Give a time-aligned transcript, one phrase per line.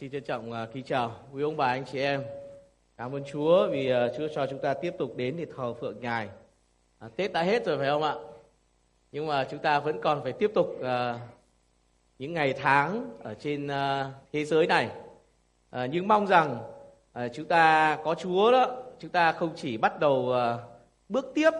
[0.00, 2.22] xin trân trọng uh, kính chào quý ông bà anh chị em.
[2.96, 6.00] Cảm ơn Chúa vì uh, Chúa cho chúng ta tiếp tục đến để thờ phượng
[6.00, 6.28] Ngài.
[6.98, 8.14] À, Tết đã hết rồi phải không ạ?
[9.12, 10.86] Nhưng mà chúng ta vẫn còn phải tiếp tục uh,
[12.18, 14.90] những ngày tháng ở trên uh, thế giới này.
[15.76, 16.58] Uh, nhưng mong rằng
[17.18, 20.60] uh, chúng ta có Chúa đó, chúng ta không chỉ bắt đầu uh,
[21.08, 21.50] bước tiếp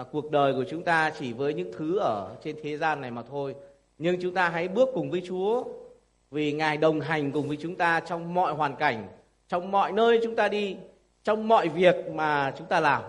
[0.00, 3.10] uh, cuộc đời của chúng ta chỉ với những thứ ở trên thế gian này
[3.10, 3.54] mà thôi.
[3.98, 5.64] Nhưng chúng ta hãy bước cùng với Chúa
[6.30, 9.08] vì Ngài đồng hành cùng với chúng ta trong mọi hoàn cảnh,
[9.48, 10.76] trong mọi nơi chúng ta đi,
[11.24, 13.02] trong mọi việc mà chúng ta làm.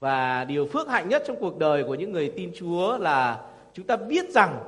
[0.00, 3.40] Và điều phước hạnh nhất trong cuộc đời của những người tin Chúa là
[3.72, 4.58] chúng ta biết rằng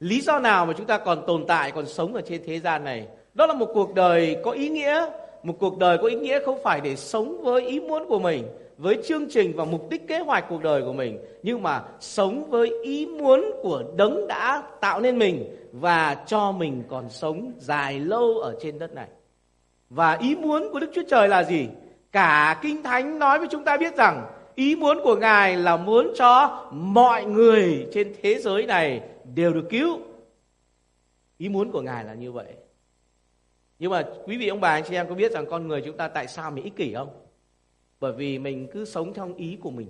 [0.00, 2.84] lý do nào mà chúng ta còn tồn tại, còn sống ở trên thế gian
[2.84, 3.06] này.
[3.34, 5.06] Đó là một cuộc đời có ý nghĩa,
[5.42, 8.44] một cuộc đời có ý nghĩa không phải để sống với ý muốn của mình,
[8.80, 12.50] với chương trình và mục đích kế hoạch cuộc đời của mình nhưng mà sống
[12.50, 18.00] với ý muốn của đấng đã tạo nên mình và cho mình còn sống dài
[18.00, 19.08] lâu ở trên đất này.
[19.90, 21.68] Và ý muốn của đức chúa trời là gì?
[22.12, 26.12] Cả kinh thánh nói với chúng ta biết rằng, ý muốn của ngài là muốn
[26.16, 29.00] cho mọi người trên thế giới này
[29.34, 29.98] đều được cứu.
[31.38, 32.54] Ý muốn của ngài là như vậy.
[33.78, 35.96] Nhưng mà quý vị, ông bà, anh chị em có biết rằng con người chúng
[35.96, 37.08] ta tại sao mình ích kỷ không?
[38.00, 39.88] Bởi vì mình cứ sống trong ý của mình.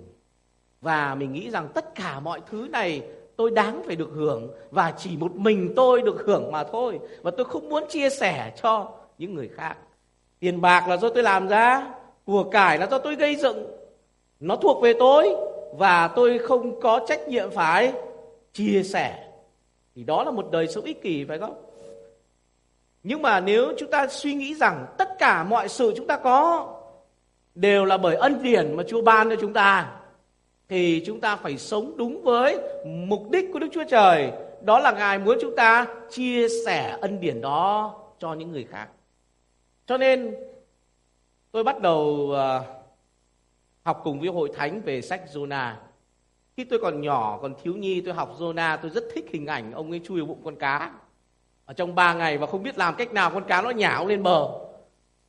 [0.81, 3.01] Và mình nghĩ rằng tất cả mọi thứ này
[3.41, 6.99] tôi đáng phải được hưởng và chỉ một mình tôi được hưởng mà thôi.
[7.21, 9.75] Và tôi không muốn chia sẻ cho những người khác.
[10.39, 11.93] Tiền bạc là do tôi làm ra,
[12.25, 13.65] của cải là do tôi gây dựng.
[14.39, 15.35] Nó thuộc về tôi
[15.73, 17.93] và tôi không có trách nhiệm phải
[18.53, 19.27] chia sẻ.
[19.95, 21.63] Thì đó là một đời sống ích kỷ, phải không?
[23.03, 26.67] Nhưng mà nếu chúng ta suy nghĩ rằng tất cả mọi sự chúng ta có
[27.55, 30.00] đều là bởi ân điển mà Chúa ban cho chúng ta
[30.71, 34.31] thì chúng ta phải sống đúng với mục đích của Đức Chúa Trời.
[34.61, 38.87] Đó là Ngài muốn chúng ta chia sẻ ân điển đó cho những người khác.
[39.85, 40.35] Cho nên
[41.51, 42.63] tôi bắt đầu ờ,
[43.83, 45.73] học cùng với hội thánh về sách Jonah.
[46.57, 49.71] Khi tôi còn nhỏ còn thiếu nhi tôi học Jonah tôi rất thích hình ảnh
[49.71, 50.91] ông ấy chui vào bụng con cá.
[51.65, 54.23] Ở trong ba ngày và không biết làm cách nào con cá nó nhả lên
[54.23, 54.47] bờ.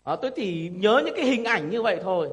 [0.05, 2.31] À, tôi chỉ nhớ những cái hình ảnh như vậy thôi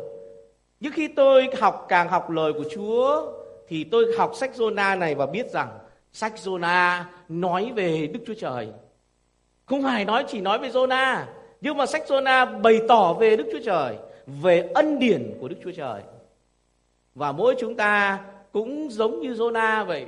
[0.80, 3.32] nhưng khi tôi học càng học lời của Chúa
[3.68, 5.70] thì tôi học sách Jonah này và biết rằng
[6.14, 8.68] sách Jonah nói về Đức Chúa Trời.
[9.66, 11.24] Không phải nói chỉ nói về Jonah,
[11.62, 13.96] nhưng mà sách Jonah bày tỏ về Đức Chúa Trời,
[14.28, 16.02] về ân điển của Đức Chúa Trời.
[17.16, 18.20] Và mỗi chúng ta
[18.52, 20.06] cũng giống như Jonah vậy.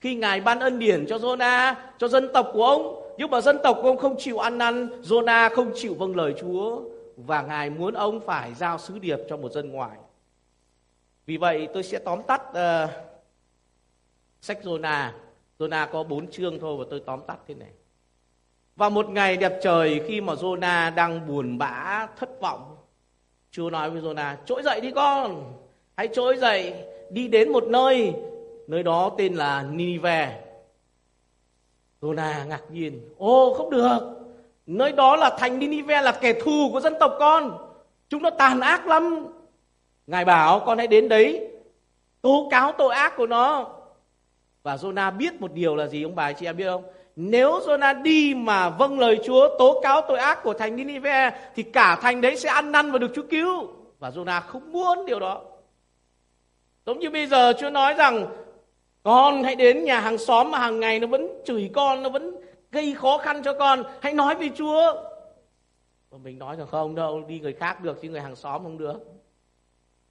[0.00, 3.58] Khi Ngài ban ân điển cho Jonah, cho dân tộc của ông, nhưng mà dân
[3.62, 6.80] tộc của ông không chịu ăn năn, Jonah không chịu vâng lời Chúa
[7.26, 9.98] và Ngài muốn ông phải giao sứ điệp cho một dân ngoài.
[11.26, 12.90] Vì vậy tôi sẽ tóm tắt uh,
[14.40, 15.10] sách Jonah.
[15.58, 17.70] Jonah có bốn chương thôi và tôi tóm tắt thế này.
[18.76, 22.76] Và một ngày đẹp trời khi mà Jonah đang buồn bã, thất vọng,
[23.50, 25.52] Chúa nói với Jonah, trỗi dậy đi con,
[25.96, 26.74] hãy trỗi dậy,
[27.10, 28.14] đi đến một nơi,
[28.66, 30.44] nơi đó tên là Ninive.
[32.00, 34.19] Jonah ngạc nhiên, ô không được,
[34.66, 37.58] Nơi đó là thành Ninive là kẻ thù của dân tộc con.
[38.08, 39.26] Chúng nó tàn ác lắm.
[40.06, 41.48] Ngài bảo con hãy đến đấy
[42.22, 43.66] tố cáo tội ác của nó.
[44.62, 46.84] Và Jonah biết một điều là gì ông bà chị em biết không?
[47.16, 51.62] Nếu Jonah đi mà vâng lời Chúa tố cáo tội ác của thành Ninive thì
[51.62, 53.68] cả thành đấy sẽ ăn năn và được Chúa cứu.
[53.98, 55.42] Và Jonah không muốn điều đó.
[56.86, 58.26] Giống như bây giờ Chúa nói rằng
[59.02, 62.39] con hãy đến nhà hàng xóm mà hàng ngày nó vẫn chửi con, nó vẫn
[62.72, 63.82] gây khó khăn cho con.
[64.00, 64.94] Hãy nói với chúa.
[66.10, 68.78] Và mình nói rằng không đâu, đi người khác được chứ người hàng xóm không
[68.78, 68.98] được.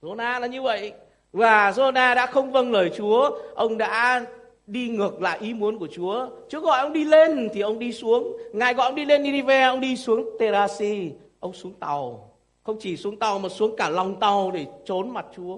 [0.01, 0.93] Jonah là như vậy.
[1.31, 3.31] Và Jonah đã không vâng lời Chúa.
[3.55, 4.25] Ông đã
[4.67, 6.29] đi ngược lại ý muốn của Chúa.
[6.49, 8.37] Chúa gọi ông đi lên thì ông đi xuống.
[8.53, 12.33] Ngài gọi ông đi lên Ninive ông đi xuống Terasi ông xuống tàu.
[12.63, 15.57] Không chỉ xuống tàu mà xuống cả lòng tàu để trốn mặt Chúa.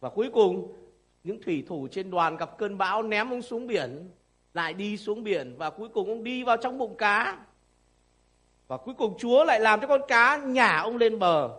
[0.00, 0.72] Và cuối cùng,
[1.24, 4.10] những thủy thủ trên đoàn gặp cơn bão ném ông xuống biển
[4.54, 7.38] lại đi xuống biển và cuối cùng ông đi vào trong bụng cá.
[8.68, 11.50] Và cuối cùng Chúa lại làm cho con cá nhả ông lên bờ.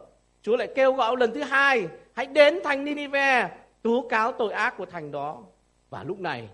[0.42, 3.50] Chúa lại kêu gọi ông lần thứ hai, hãy đến thành Ninive
[3.82, 5.44] tố cáo tội ác của thành đó.
[5.90, 6.50] Và lúc này,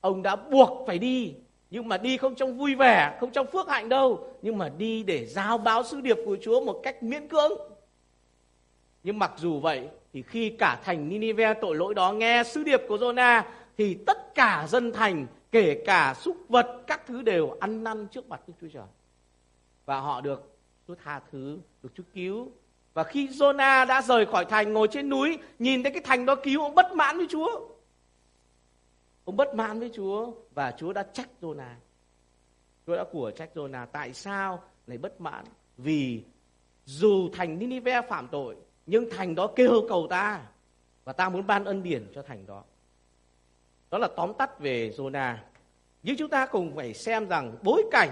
[0.00, 1.34] ông đã buộc phải đi,
[1.70, 5.02] nhưng mà đi không trong vui vẻ, không trong phước hạnh đâu, nhưng mà đi
[5.02, 7.52] để giao báo sứ điệp của Chúa một cách miễn cưỡng.
[9.02, 12.80] Nhưng mặc dù vậy, thì khi cả thành Ninive tội lỗi đó nghe sứ điệp
[12.88, 13.42] của Jonah,
[13.78, 18.28] thì tất cả dân thành kể cả súc vật các thứ đều ăn năn trước
[18.28, 18.86] mặt Đức Chúa Trời.
[19.84, 20.56] Và họ được
[20.88, 22.52] Chúa tha thứ, được Chúa cứu.
[22.94, 26.34] Và khi Jonah đã rời khỏi thành ngồi trên núi, nhìn thấy cái thành đó
[26.42, 27.68] cứu, ông bất mãn với Chúa.
[29.24, 31.74] Ông bất mãn với Chúa và Chúa đã trách Jonah.
[32.86, 35.44] Chúa đã của trách Jonah tại sao này bất mãn
[35.76, 36.24] vì
[36.84, 38.56] dù thành Ninive phạm tội
[38.86, 40.42] nhưng thành đó kêu cầu ta
[41.04, 42.64] và ta muốn ban ân điển cho thành đó.
[43.94, 45.34] Đó là tóm tắt về Jonah.
[46.02, 48.10] Nhưng chúng ta cùng phải xem rằng bối cảnh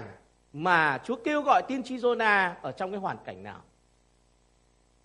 [0.53, 3.61] mà Chúa kêu gọi tiên tri Jonah ở trong cái hoàn cảnh nào.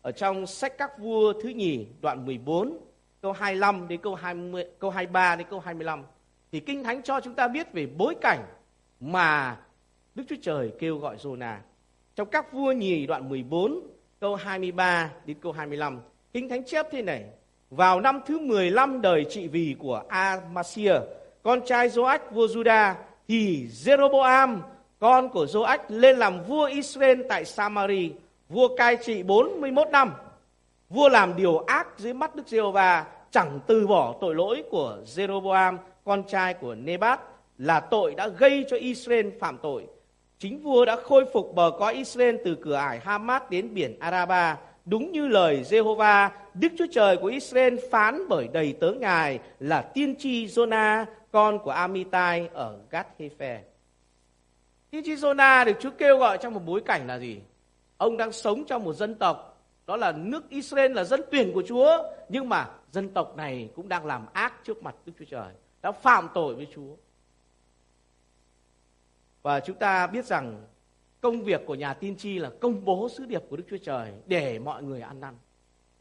[0.03, 2.79] Ở trong sách các vua thứ nhì đoạn 14
[3.21, 6.03] câu 25 đến câu 20 câu 23 đến câu 25
[6.53, 8.45] thì Kinh Thánh cho chúng ta biết về bối cảnh
[9.01, 9.57] mà
[10.15, 11.57] Đức Chúa Trời kêu gọi Jonah.
[12.15, 13.81] Trong các vua nhì đoạn 14
[14.21, 16.01] câu 23 đến câu 25,
[16.33, 17.25] Kinh Thánh chép thế này:
[17.71, 20.95] vào năm thứ 15 đời trị vì của Amasia,
[21.43, 22.95] con trai Joach vua Juda,
[23.29, 24.59] thì Jeroboam,
[24.99, 28.13] con của Joach lên làm vua Israel tại Samari,
[28.49, 30.13] vua cai trị 41 năm.
[30.89, 35.77] Vua làm điều ác dưới mắt Đức Giê-hô-va, chẳng từ bỏ tội lỗi của Jeroboam,
[36.05, 37.21] con trai của Nebat,
[37.59, 39.87] là tội đã gây cho Israel phạm tội
[40.39, 44.57] Chính vua đã khôi phục bờ cõi Israel từ cửa ải Hamas đến biển Araba,
[44.89, 49.83] đúng như lời Jehovah, Đức Chúa Trời của Israel phán bởi đầy tớ Ngài là
[49.83, 53.59] tiên tri Jonah, con của Amitai ở Gath Hefe.
[54.91, 57.41] Tiên tri Jonah được Chúa kêu gọi trong một bối cảnh là gì?
[57.97, 61.63] Ông đang sống trong một dân tộc, đó là nước Israel là dân tuyển của
[61.67, 65.53] Chúa, nhưng mà dân tộc này cũng đang làm ác trước mặt Đức Chúa Trời,
[65.83, 66.97] đã phạm tội với Chúa.
[69.43, 70.63] Và chúng ta biết rằng
[71.21, 74.13] công việc của nhà tiên tri là công bố sứ điệp của Đức Chúa Trời
[74.27, 75.35] để mọi người ăn năn.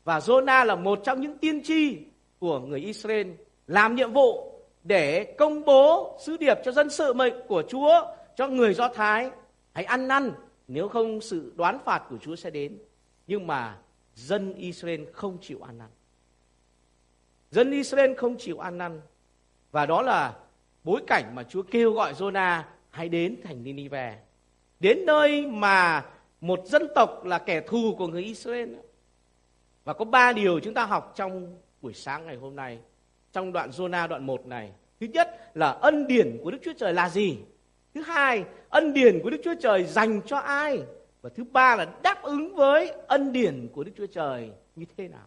[0.03, 1.97] Và Jonah là một trong những tiên tri
[2.39, 3.27] của người Israel
[3.67, 8.47] làm nhiệm vụ để công bố sứ điệp cho dân sự mệnh của Chúa, cho
[8.47, 9.29] người Do Thái.
[9.73, 10.31] Hãy ăn năn,
[10.67, 12.77] nếu không sự đoán phạt của Chúa sẽ đến.
[13.27, 13.77] Nhưng mà
[14.15, 15.87] dân Israel không chịu ăn năn.
[17.51, 19.01] Dân Israel không chịu ăn năn.
[19.71, 20.35] Và đó là
[20.83, 24.17] bối cảnh mà Chúa kêu gọi Jonah hãy đến thành Ninive.
[24.79, 26.05] Đến nơi mà
[26.41, 28.73] một dân tộc là kẻ thù của người Israel.
[29.83, 32.79] Và có ba điều chúng ta học trong buổi sáng ngày hôm nay.
[33.31, 34.71] Trong đoạn Jonah đoạn 1 này.
[34.99, 37.37] Thứ nhất là ân điển của Đức Chúa Trời là gì?
[37.93, 40.81] Thứ hai, ân điển của Đức Chúa Trời dành cho ai?
[41.21, 45.07] Và thứ ba là đáp ứng với ân điển của Đức Chúa Trời như thế
[45.07, 45.25] nào?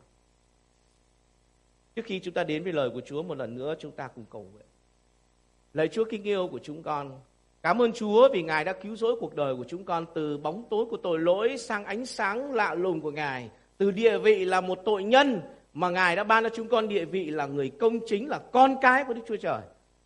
[1.95, 4.25] Trước khi chúng ta đến với lời của Chúa một lần nữa chúng ta cùng
[4.31, 4.67] cầu nguyện.
[5.75, 7.21] Lời Chúa kinh yêu của chúng con,
[7.63, 10.65] Cảm ơn Chúa vì Ngài đã cứu rỗi cuộc đời của chúng con từ bóng
[10.71, 13.51] tối của tội lỗi sang ánh sáng lạ lùng của Ngài.
[13.79, 15.41] Từ địa vị là một tội nhân
[15.75, 18.77] mà Ngài đã ban cho chúng con địa vị là người công chính, là con
[18.81, 19.61] cái của Đức Chúa Trời.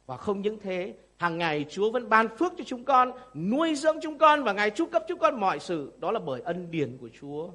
[0.06, 3.96] Và không những thế, hàng ngày Chúa vẫn ban phước cho chúng con, nuôi dưỡng
[4.02, 5.92] chúng con và Ngài chu cấp chúng con mọi sự.
[5.98, 7.48] Đó là bởi ân điển của Chúa.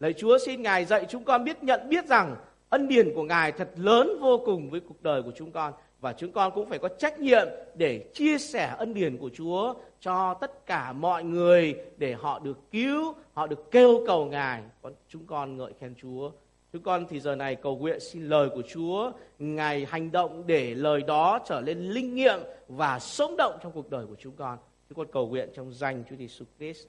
[0.00, 2.36] Lạy Chúa xin Ngài dạy chúng con biết nhận biết rằng
[2.68, 5.72] ân điển của Ngài thật lớn vô cùng với cuộc đời của chúng con
[6.02, 9.74] và chúng con cũng phải có trách nhiệm để chia sẻ ân điển của Chúa
[10.00, 14.62] cho tất cả mọi người để họ được cứu, họ được kêu cầu Ngài.
[14.82, 16.30] Còn chúng con ngợi khen Chúa.
[16.72, 20.74] Chúng con thì giờ này cầu nguyện xin lời của Chúa, Ngài hành động để
[20.74, 24.58] lời đó trở lên linh nghiệm và sống động trong cuộc đời của chúng con.
[24.88, 26.86] Chúng con cầu nguyện trong danh Chúa Giêsu Christ.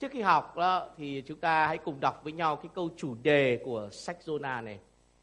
[0.00, 3.14] Trước khi học đó, thì chúng ta hãy cùng đọc với nhau cái câu chủ
[3.22, 4.78] đề của sách Jonah này.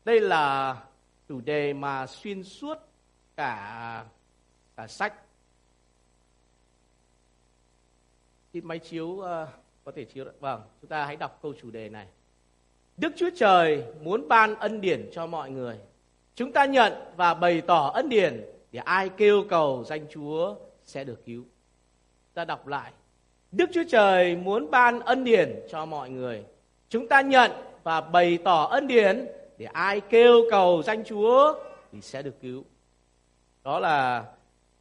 [0.06, 0.76] Đây là
[1.30, 2.78] chủ đề mà xuyên suốt
[3.36, 4.06] cả
[4.78, 5.14] cả sách.
[8.54, 9.24] Xin máy chiếu uh,
[9.84, 10.40] có thể chiếu được.
[10.40, 12.07] Vâng chúng ta hãy đọc câu chủ đề này.
[12.98, 15.78] Đức Chúa Trời muốn ban ân điển cho mọi người.
[16.36, 20.56] Chúng ta nhận và bày tỏ ân điển để ai kêu cầu danh Chúa
[20.86, 21.44] sẽ được cứu.
[22.34, 22.92] Ta đọc lại.
[23.52, 26.44] Đức Chúa Trời muốn ban ân điển cho mọi người.
[26.90, 27.52] Chúng ta nhận
[27.84, 31.56] và bày tỏ ân điển để ai kêu cầu danh Chúa
[31.92, 32.64] thì sẽ được cứu.
[33.64, 34.26] Đó là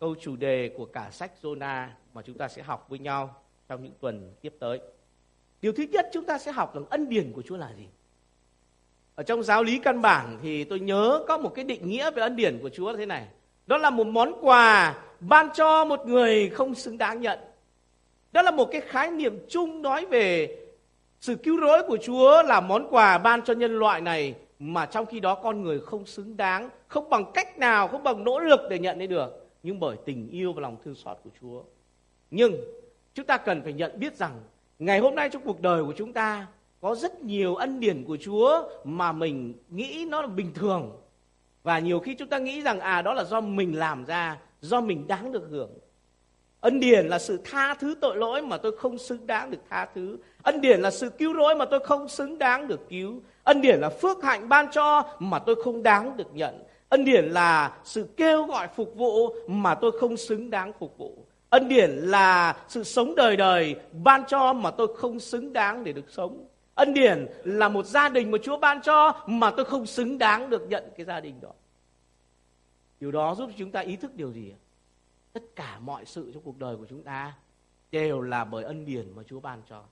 [0.00, 3.82] câu chủ đề của cả sách Jonah mà chúng ta sẽ học với nhau trong
[3.82, 4.80] những tuần tiếp tới.
[5.60, 7.86] Điều thứ nhất chúng ta sẽ học rằng ân điển của Chúa là gì?
[9.14, 12.22] Ở trong giáo lý căn bản thì tôi nhớ có một cái định nghĩa về
[12.22, 13.26] ân điển của Chúa là thế này.
[13.66, 17.38] Đó là một món quà ban cho một người không xứng đáng nhận.
[18.32, 20.56] Đó là một cái khái niệm chung nói về
[21.20, 25.06] sự cứu rỗi của Chúa là món quà ban cho nhân loại này mà trong
[25.06, 28.60] khi đó con người không xứng đáng, không bằng cách nào, không bằng nỗ lực
[28.70, 31.62] để nhận lấy được, nhưng bởi tình yêu và lòng thương xót của Chúa.
[32.30, 32.56] Nhưng
[33.14, 34.40] chúng ta cần phải nhận biết rằng
[34.78, 36.46] ngày hôm nay trong cuộc đời của chúng ta
[36.80, 41.00] có rất nhiều ân điển của Chúa mà mình nghĩ nó là bình thường.
[41.62, 44.80] Và nhiều khi chúng ta nghĩ rằng à đó là do mình làm ra, do
[44.80, 45.70] mình đáng được hưởng.
[46.60, 49.88] Ân điển là sự tha thứ tội lỗi mà tôi không xứng đáng được tha
[49.94, 50.18] thứ.
[50.42, 53.22] Ân điển là sự cứu rỗi mà tôi không xứng đáng được cứu.
[53.46, 56.64] Ân điển là phước hạnh ban cho mà tôi không đáng được nhận.
[56.88, 61.26] Ân điển là sự kêu gọi phục vụ mà tôi không xứng đáng phục vụ.
[61.50, 65.92] Ân điển là sự sống đời đời ban cho mà tôi không xứng đáng để
[65.92, 66.46] được sống.
[66.74, 70.50] Ân điển là một gia đình mà Chúa ban cho mà tôi không xứng đáng
[70.50, 71.52] được nhận cái gia đình đó.
[73.00, 74.54] Điều đó giúp chúng ta ý thức điều gì?
[75.32, 77.32] Tất cả mọi sự trong cuộc đời của chúng ta
[77.92, 79.82] đều là bởi ân điển mà Chúa ban cho.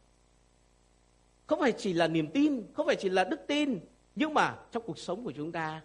[1.47, 3.81] Không phải chỉ là niềm tin, không phải chỉ là đức tin,
[4.15, 5.83] nhưng mà trong cuộc sống của chúng ta,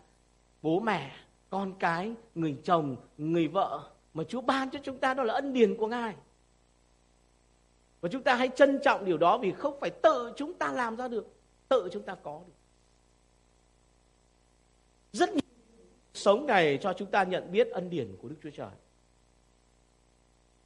[0.61, 1.15] bố mẹ,
[1.49, 5.53] con cái, người chồng, người vợ mà Chúa ban cho chúng ta đó là ân
[5.53, 6.15] điển của Ngài.
[8.01, 10.95] Và chúng ta hãy trân trọng điều đó vì không phải tự chúng ta làm
[10.95, 11.27] ra được,
[11.69, 12.53] tự chúng ta có được.
[15.13, 15.41] Rất nhiều
[16.13, 18.71] sống này cho chúng ta nhận biết ân điển của Đức Chúa Trời.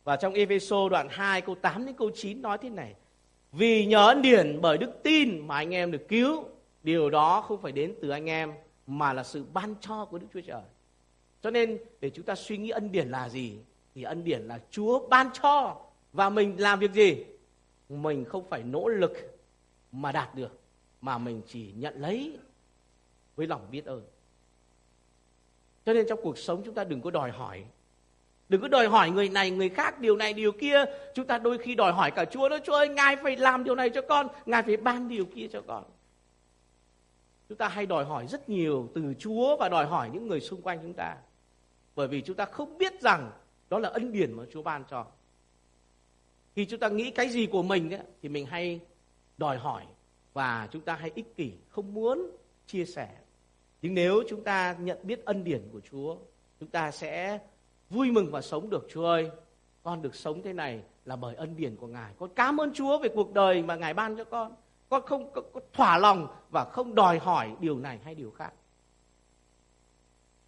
[0.03, 2.95] Và trong Epheso đoạn 2 câu 8 đến câu 9 nói thế này.
[3.53, 6.43] Vì nhờ ân điển bởi đức tin mà anh em được cứu,
[6.83, 8.53] điều đó không phải đến từ anh em
[8.87, 10.61] mà là sự ban cho của Đức Chúa Trời.
[11.41, 13.57] Cho nên để chúng ta suy nghĩ ân điển là gì
[13.95, 15.81] thì ân điển là Chúa ban cho
[16.13, 17.25] và mình làm việc gì?
[17.89, 19.37] Mình không phải nỗ lực
[19.91, 20.59] mà đạt được
[21.01, 22.37] mà mình chỉ nhận lấy
[23.35, 24.03] với lòng biết ơn.
[25.85, 27.63] Cho nên trong cuộc sống chúng ta đừng có đòi hỏi
[28.49, 30.85] Đừng có đòi hỏi người này, người khác, điều này, điều kia.
[31.13, 33.75] Chúng ta đôi khi đòi hỏi cả Chúa đó, Chúa ơi, Ngài phải làm điều
[33.75, 35.83] này cho con, Ngài phải ban điều kia cho con.
[37.49, 40.61] Chúng ta hay đòi hỏi rất nhiều từ Chúa và đòi hỏi những người xung
[40.61, 41.15] quanh chúng ta.
[41.95, 43.31] Bởi vì chúng ta không biết rằng
[43.69, 45.05] đó là ân điển mà Chúa ban cho.
[46.55, 48.79] Khi chúng ta nghĩ cái gì của mình ấy, thì mình hay
[49.37, 49.83] đòi hỏi
[50.33, 52.31] và chúng ta hay ích kỷ, không muốn
[52.67, 53.09] chia sẻ.
[53.81, 56.15] Nhưng nếu chúng ta nhận biết ân điển của Chúa,
[56.59, 57.39] chúng ta sẽ
[57.89, 59.31] vui mừng và sống được Chúa ơi.
[59.83, 62.13] Con được sống thế này là bởi ân điển của Ngài.
[62.19, 64.55] Con cảm ơn Chúa về cuộc đời mà Ngài ban cho con.
[64.89, 68.53] Con không có, có thỏa lòng và không đòi hỏi điều này hay điều khác.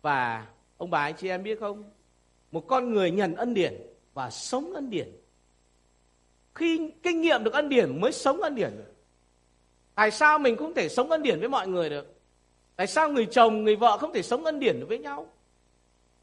[0.01, 1.84] Và ông bà anh chị em biết không?
[2.51, 3.82] Một con người nhận ân điển
[4.13, 5.12] và sống ân điển.
[6.56, 8.94] Khi kinh nghiệm được ân điển mới sống ân điển được.
[9.96, 12.20] Tại sao mình không thể sống ân điển với mọi người được?
[12.75, 15.27] Tại sao người chồng, người vợ không thể sống ân điển với nhau?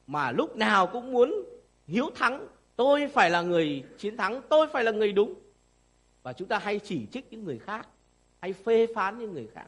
[0.07, 1.45] Mà lúc nào cũng muốn
[1.87, 5.35] hiếu thắng, tôi phải là người chiến thắng, tôi phải là người đúng.
[6.23, 7.89] Và chúng ta hay chỉ trích những người khác,
[8.41, 9.67] hay phê phán những người khác.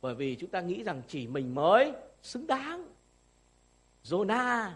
[0.00, 2.86] Bởi vì chúng ta nghĩ rằng chỉ mình mới xứng đáng.
[4.04, 4.70] Jonah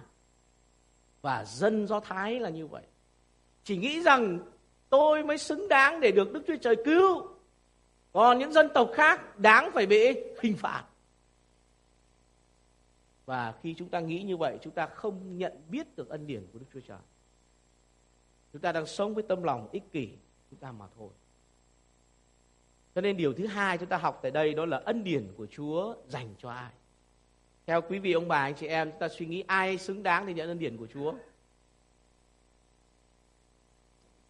[1.23, 2.83] và dân Do Thái là như vậy.
[3.65, 4.39] Chỉ nghĩ rằng
[4.89, 7.27] tôi mới xứng đáng để được Đức Chúa Trời cứu.
[8.13, 10.85] Còn những dân tộc khác đáng phải bị hình phạt
[13.33, 16.47] và khi chúng ta nghĩ như vậy, chúng ta không nhận biết được ân điển
[16.53, 16.99] của Đức Chúa Trời.
[18.53, 20.09] Chúng ta đang sống với tâm lòng ích kỷ
[20.51, 21.09] chúng ta mà thôi.
[22.95, 25.47] Cho nên điều thứ hai chúng ta học tại đây đó là ân điển của
[25.47, 26.71] Chúa dành cho ai.
[27.67, 30.27] Theo quý vị ông bà anh chị em, chúng ta suy nghĩ ai xứng đáng
[30.27, 31.15] để nhận ân điển của Chúa.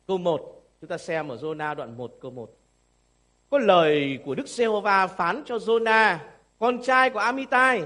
[0.07, 2.57] Câu 1, chúng ta xem ở Jonah đoạn 1 câu 1.
[3.51, 6.19] Có lời của Đức Giê-hô-va phán cho Jonah,
[6.59, 7.83] con trai của Amitai,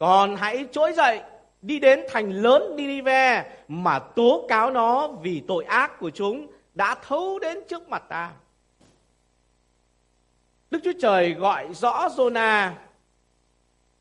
[0.00, 1.20] còn hãy trỗi dậy,
[1.62, 6.94] đi đến thành lớn Ninive mà tố cáo nó vì tội ác của chúng đã
[6.94, 8.32] thấu đến trước mặt ta.
[10.70, 12.72] Đức Chúa Trời gọi rõ Jonah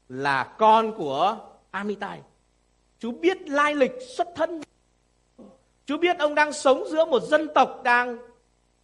[0.10, 1.38] là con của
[1.72, 2.22] Amitai.
[3.00, 4.62] Chú biết lai lịch xuất thân.
[5.86, 8.18] Chú biết ông đang sống giữa một dân tộc đang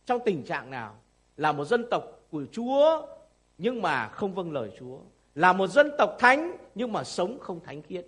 [0.06, 0.96] trong tình trạng nào.
[1.38, 3.02] Là một dân tộc của Chúa,
[3.58, 4.98] nhưng mà không vâng lời Chúa
[5.36, 8.06] là một dân tộc thánh nhưng mà sống không thánh khiết.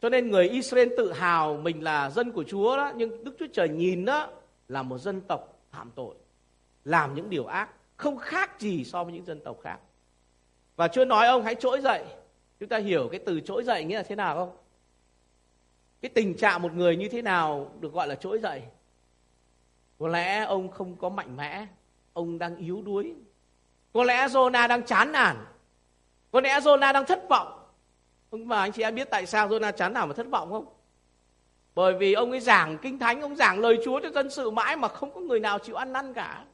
[0.00, 3.46] Cho nên người Israel tự hào mình là dân của Chúa đó, nhưng Đức Chúa
[3.52, 4.28] Trời nhìn đó
[4.68, 6.14] là một dân tộc phạm tội,
[6.84, 9.78] làm những điều ác, không khác gì so với những dân tộc khác.
[10.76, 12.04] Và Chúa nói ông hãy trỗi dậy.
[12.60, 14.56] Chúng ta hiểu cái từ trỗi dậy nghĩa là thế nào không?
[16.00, 18.62] Cái tình trạng một người như thế nào được gọi là trỗi dậy?
[19.98, 21.66] Có lẽ ông không có mạnh mẽ,
[22.12, 23.14] ông đang yếu đuối.
[23.92, 25.36] Có lẽ Jonah đang chán nản,
[26.36, 27.52] có lẽ Jonah đang thất vọng.
[28.30, 30.66] Ông bà anh chị em biết tại sao Jonah chán nản và thất vọng không?
[31.74, 34.76] Bởi vì ông ấy giảng kinh thánh, ông giảng lời Chúa cho dân sự mãi
[34.76, 36.44] mà không có người nào chịu ăn năn cả.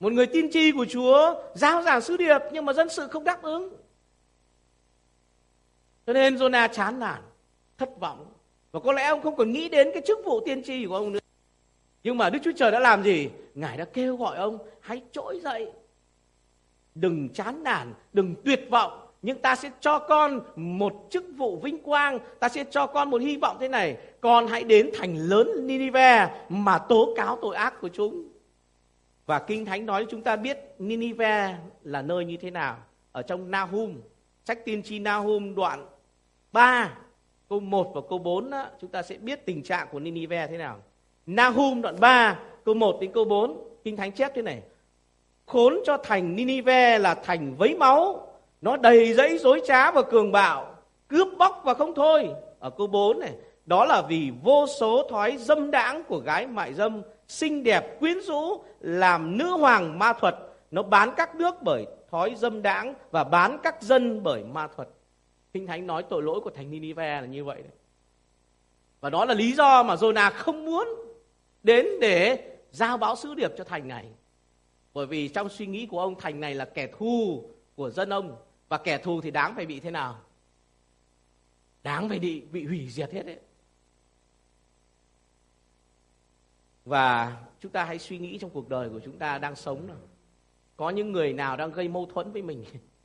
[0.00, 3.24] Một người tiên tri của Chúa giao giảng sứ điệp nhưng mà dân sự không
[3.24, 3.76] đáp ứng.
[6.06, 7.22] Cho nên Jonah chán nản,
[7.78, 8.26] thất vọng.
[8.72, 11.12] Và có lẽ ông không còn nghĩ đến cái chức vụ tiên tri của ông
[11.12, 11.20] nữa.
[12.02, 13.30] Nhưng mà Đức Chúa Trời đã làm gì?
[13.54, 15.72] Ngài đã kêu gọi ông hãy trỗi dậy
[16.94, 21.82] đừng chán nản, đừng tuyệt vọng, nhưng ta sẽ cho con một chức vụ vinh
[21.82, 25.66] quang, ta sẽ cho con một hy vọng thế này, con hãy đến thành lớn
[25.66, 28.28] Ninive mà tố cáo tội ác của chúng.
[29.26, 32.76] Và Kinh Thánh nói chúng ta biết Ninive là nơi như thế nào.
[33.12, 34.00] Ở trong Nahum,
[34.44, 35.86] sách tiên tri Nahum đoạn
[36.52, 36.98] 3,
[37.48, 40.58] câu 1 và câu 4 đó, chúng ta sẽ biết tình trạng của Ninive thế
[40.58, 40.78] nào.
[41.26, 44.62] Nahum đoạn 3 câu 1 đến câu 4 Kinh Thánh chép thế này.
[45.50, 48.28] Khốn cho thành Ninive là thành vấy máu,
[48.60, 50.74] nó đầy dẫy dối trá và cường bạo,
[51.08, 52.28] cướp bóc và không thôi.
[52.58, 53.32] Ở câu 4 này,
[53.66, 58.20] đó là vì vô số thói dâm đãng của gái mại dâm, xinh đẹp quyến
[58.20, 60.34] rũ, làm nữ hoàng ma thuật.
[60.70, 64.88] Nó bán các nước bởi thói dâm đãng và bán các dân bởi ma thuật.
[65.52, 67.72] Kinh Thánh nói tội lỗi của thành Ninive là như vậy đấy.
[69.00, 70.88] Và đó là lý do mà Jonah không muốn
[71.62, 72.38] đến để
[72.70, 74.04] giao báo sứ điệp cho thành này.
[74.94, 77.44] Bởi vì trong suy nghĩ của ông thành này là kẻ thù
[77.76, 78.36] của dân ông
[78.68, 80.18] và kẻ thù thì đáng phải bị thế nào?
[81.82, 83.38] Đáng phải bị bị hủy diệt hết đấy.
[86.84, 89.96] Và chúng ta hãy suy nghĩ trong cuộc đời của chúng ta đang sống nào.
[90.76, 92.64] Có những người nào đang gây mâu thuẫn với mình?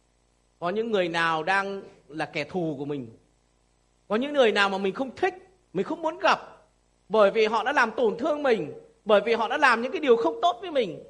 [0.60, 3.18] Có những người nào đang là kẻ thù của mình?
[4.08, 5.34] Có những người nào mà mình không thích,
[5.74, 6.40] mình không muốn gặp
[7.10, 8.74] bởi vì họ đã làm tổn thương mình,
[9.06, 11.04] bởi vì họ đã làm những cái điều không tốt với mình.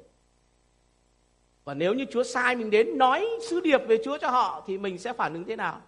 [1.66, 4.78] Và nếu như Chúa sai mình đến nói sứ điệp về Chúa cho họ thì
[4.78, 5.82] mình sẽ phản ứng thế nào?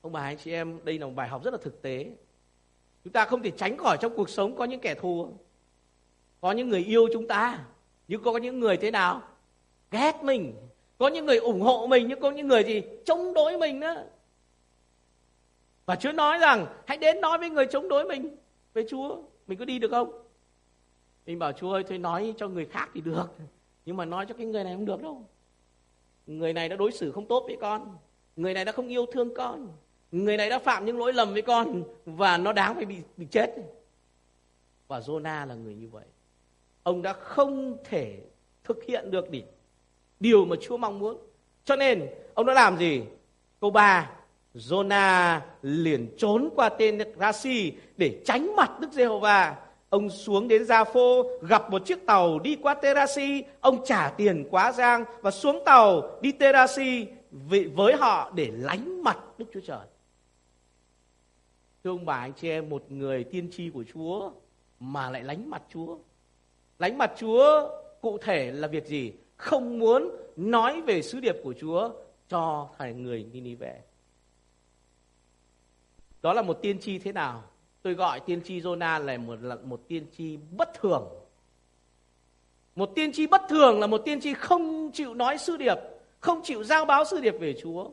[0.00, 2.06] Ông bà anh chị em, đây là một bài học rất là thực tế.
[3.04, 5.32] Chúng ta không thể tránh khỏi trong cuộc sống có những kẻ thù.
[6.40, 7.64] Có những người yêu chúng ta,
[8.08, 9.22] nhưng có những người thế nào?
[9.90, 10.54] Ghét mình.
[10.98, 12.82] Có những người ủng hộ mình, nhưng có những người gì?
[13.04, 14.04] Chống đối mình nữa.
[15.86, 18.36] Và Chúa nói rằng hãy đến nói với người chống đối mình
[18.74, 19.22] về Chúa.
[19.46, 20.27] Mình có đi được không?
[21.28, 23.26] Mình bảo Chúa ơi thôi nói cho người khác thì được.
[23.86, 25.24] Nhưng mà nói cho cái người này không được đâu.
[26.26, 27.96] Người này đã đối xử không tốt với con.
[28.36, 29.68] Người này đã không yêu thương con.
[30.12, 33.26] Người này đã phạm những lỗi lầm với con và nó đáng phải bị bị
[33.30, 33.54] chết.
[34.88, 36.04] Và Jonah là người như vậy.
[36.82, 38.18] Ông đã không thể
[38.64, 39.42] thực hiện được đi
[40.20, 41.16] điều mà Chúa mong muốn.
[41.64, 43.02] Cho nên ông đã làm gì?
[43.60, 44.10] Câu 3,
[44.54, 49.67] Jonah liền trốn qua tên Rasi để tránh mặt Đức Giê-hô-va.
[49.90, 54.48] Ông xuống đến Gia Phô gặp một chiếc tàu đi qua Terasi, ông trả tiền
[54.50, 57.06] quá giang và xuống tàu đi Terasi
[57.74, 59.86] với họ để lánh mặt Đức Chúa Trời.
[61.84, 64.30] Thưa ông bà anh chị em, một người tiên tri của Chúa
[64.80, 65.98] mà lại lánh mặt Chúa.
[66.78, 67.70] Lánh mặt Chúa
[68.00, 69.12] cụ thể là việc gì?
[69.36, 71.90] Không muốn nói về sứ điệp của Chúa
[72.28, 73.80] cho thầy người Ninive.
[76.22, 77.42] Đó là một tiên tri thế nào?
[77.82, 81.08] Tôi gọi tiên tri Jonah là một là một tiên tri bất thường.
[82.76, 85.76] Một tiên tri bất thường là một tiên tri không chịu nói sứ điệp,
[86.20, 87.90] không chịu giao báo sứ điệp về Chúa.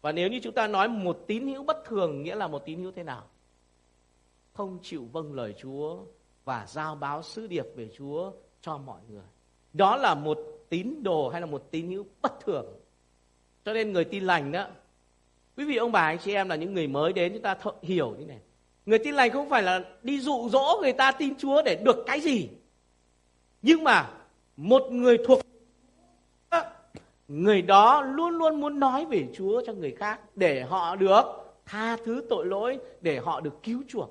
[0.00, 2.78] Và nếu như chúng ta nói một tín hữu bất thường nghĩa là một tín
[2.78, 3.26] hữu thế nào?
[4.52, 5.98] Không chịu vâng lời Chúa
[6.44, 9.26] và giao báo sứ điệp về Chúa cho mọi người.
[9.72, 12.66] Đó là một tín đồ hay là một tín hữu bất thường.
[13.64, 14.66] Cho nên người tin lành đó
[15.58, 17.72] Quý vị ông bà anh chị em là những người mới đến chúng ta th-
[17.82, 18.38] hiểu như này.
[18.86, 22.04] Người tin lành không phải là đi dụ dỗ người ta tin Chúa để được
[22.06, 22.48] cái gì.
[23.62, 24.10] Nhưng mà
[24.56, 25.40] một người thuộc
[27.28, 31.22] người đó luôn luôn muốn nói về Chúa cho người khác để họ được
[31.66, 34.10] tha thứ tội lỗi, để họ được cứu chuộc.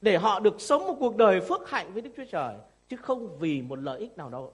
[0.00, 2.54] Để họ được sống một cuộc đời phước hạnh với Đức Chúa Trời
[2.88, 4.52] chứ không vì một lợi ích nào đâu.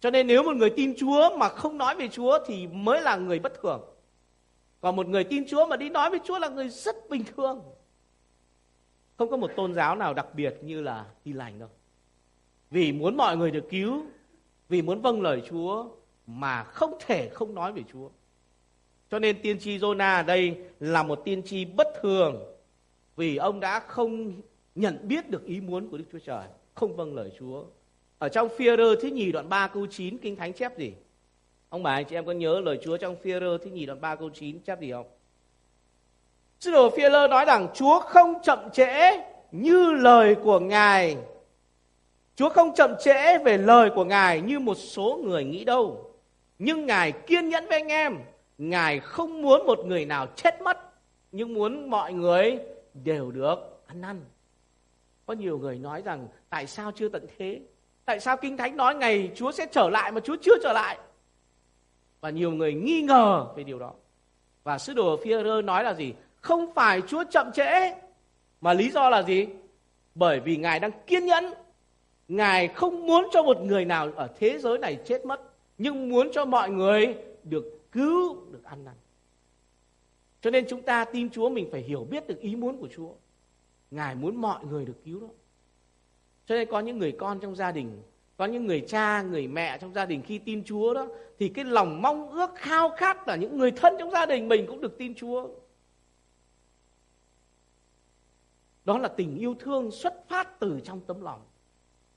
[0.00, 3.16] Cho nên nếu một người tin Chúa mà không nói về Chúa thì mới là
[3.16, 3.80] người bất thường.
[4.80, 7.62] Còn một người tin Chúa mà đi nói với Chúa là người rất bình thường.
[9.18, 11.68] Không có một tôn giáo nào đặc biệt như là tin lành đâu.
[12.70, 14.02] Vì muốn mọi người được cứu,
[14.68, 15.88] vì muốn vâng lời Chúa
[16.26, 18.08] mà không thể không nói về Chúa.
[19.10, 22.56] Cho nên tiên tri Jonah ở đây là một tiên tri bất thường
[23.16, 24.32] vì ông đã không
[24.74, 27.64] nhận biết được ý muốn của Đức Chúa Trời, không vâng lời Chúa.
[28.18, 30.92] Ở trong Phi-rơ thứ nhì đoạn 3 câu 9 Kinh Thánh chép gì?
[31.76, 34.14] Ông bà anh chị em có nhớ lời Chúa trong Phi-rơ thứ nhì đoạn 3
[34.14, 35.06] câu 9 chép gì không?
[36.60, 41.16] Sứ đồ Phi-rơ nói rằng, Chúa không chậm trễ như lời của Ngài.
[42.36, 46.14] Chúa không chậm trễ về lời của Ngài như một số người nghĩ đâu.
[46.58, 48.18] Nhưng Ngài kiên nhẫn với anh em.
[48.58, 50.78] Ngài không muốn một người nào chết mất.
[51.32, 52.58] Nhưng muốn mọi người
[52.94, 54.20] đều được ăn năn.
[55.26, 57.60] Có nhiều người nói rằng, tại sao chưa tận thế?
[58.04, 60.98] Tại sao Kinh Thánh nói ngày Chúa sẽ trở lại mà Chúa chưa trở lại?
[62.26, 63.92] Và nhiều người nghi ngờ về điều đó.
[64.64, 65.30] Và sứ đồ phi
[65.64, 66.14] nói là gì?
[66.40, 67.94] Không phải Chúa chậm trễ.
[68.60, 69.46] Mà lý do là gì?
[70.14, 71.44] Bởi vì Ngài đang kiên nhẫn.
[72.28, 75.40] Ngài không muốn cho một người nào ở thế giới này chết mất.
[75.78, 78.94] Nhưng muốn cho mọi người được cứu, được ăn năn.
[80.40, 83.10] Cho nên chúng ta tin Chúa mình phải hiểu biết được ý muốn của Chúa.
[83.90, 85.28] Ngài muốn mọi người được cứu đó.
[86.46, 88.02] Cho nên có những người con trong gia đình
[88.36, 91.64] có những người cha, người mẹ trong gia đình khi tin chúa đó, thì cái
[91.64, 94.98] lòng mong ước khao khát là những người thân trong gia đình mình cũng được
[94.98, 95.48] tin chúa.
[98.84, 101.42] Đó là tình yêu thương xuất phát từ trong tấm lòng.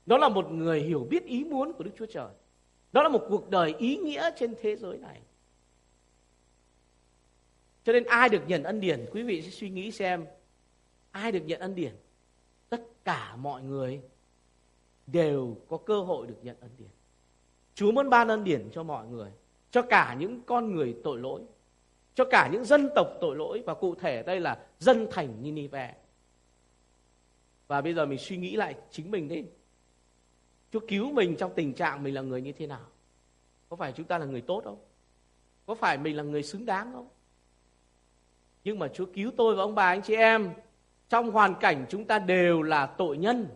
[0.06, 2.28] Đó là một người hiểu biết ý muốn của đức chúa trời.
[2.92, 5.20] Đó là một cuộc đời ý nghĩa trên thế giới này.
[7.84, 10.26] Cho nên ai được nhận ân điển, quý vị sẽ suy nghĩ xem,
[11.10, 11.92] ai được nhận ân điển?
[12.68, 14.00] Tất cả mọi người
[15.12, 16.88] đều có cơ hội được nhận ân điển.
[17.74, 19.30] Chúa muốn ban ân điển cho mọi người,
[19.70, 21.42] cho cả những con người tội lỗi,
[22.14, 25.94] cho cả những dân tộc tội lỗi và cụ thể đây là dân thành Ninive
[27.70, 29.44] và bây giờ mình suy nghĩ lại chính mình đi.
[30.72, 32.86] Chúa cứu mình trong tình trạng mình là người như thế nào?
[33.68, 34.78] Có phải chúng ta là người tốt không?
[35.66, 37.08] Có phải mình là người xứng đáng không?
[38.64, 40.50] Nhưng mà Chúa cứu tôi và ông bà anh chị em,
[41.08, 43.48] trong hoàn cảnh chúng ta đều là tội nhân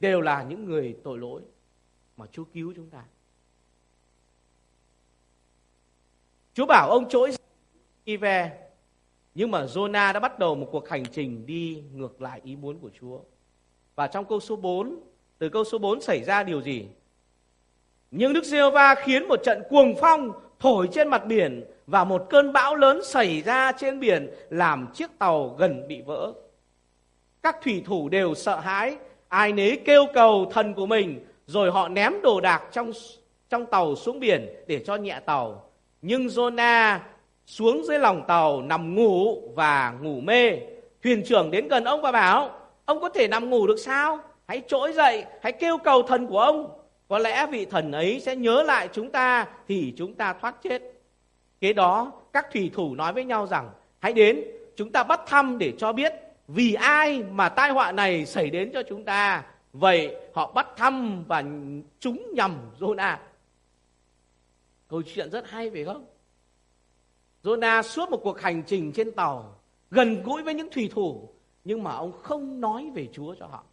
[0.00, 1.42] đều là những người tội lỗi
[2.16, 3.04] mà Chúa cứu chúng ta
[6.54, 7.32] Chúa bảo ông trỗi
[8.04, 8.70] đi về
[9.34, 12.78] nhưng mà Jonah đã bắt đầu một cuộc hành trình đi ngược lại ý muốn
[12.78, 13.20] của Chúa.
[13.94, 15.00] Và trong câu số 4,
[15.38, 16.88] từ câu số 4 xảy ra điều gì?
[18.10, 22.52] Nhưng Đức Giê-hô-va khiến một trận cuồng phong thổi trên mặt biển và một cơn
[22.52, 26.32] bão lớn xảy ra trên biển làm chiếc tàu gần bị vỡ.
[27.42, 28.96] Các thủy thủ đều sợ hãi,
[29.30, 32.92] ai nấy kêu cầu thần của mình, rồi họ ném đồ đạc trong
[33.48, 35.70] trong tàu xuống biển để cho nhẹ tàu.
[36.02, 36.98] Nhưng Jonah
[37.46, 40.52] xuống dưới lòng tàu nằm ngủ và ngủ mê.
[41.02, 42.50] Thuyền trưởng đến gần ông và bảo,
[42.84, 44.18] ông có thể nằm ngủ được sao?
[44.48, 46.70] Hãy trỗi dậy, hãy kêu cầu thần của ông.
[47.08, 50.82] Có lẽ vị thần ấy sẽ nhớ lại chúng ta thì chúng ta thoát chết.
[51.60, 54.44] Kế đó, các thủy thủ nói với nhau rằng, hãy đến,
[54.76, 56.12] chúng ta bắt thăm để cho biết
[56.52, 59.44] vì ai mà tai họa này xảy đến cho chúng ta.
[59.72, 61.44] Vậy họ bắt thăm và
[62.00, 63.16] chúng nhầm Jonah.
[64.88, 66.06] Câu chuyện rất hay, phải không?
[67.42, 69.58] Jonah suốt một cuộc hành trình trên tàu,
[69.90, 71.28] gần gũi với những thủy thủ,
[71.64, 73.64] nhưng mà ông không nói về Chúa cho họ.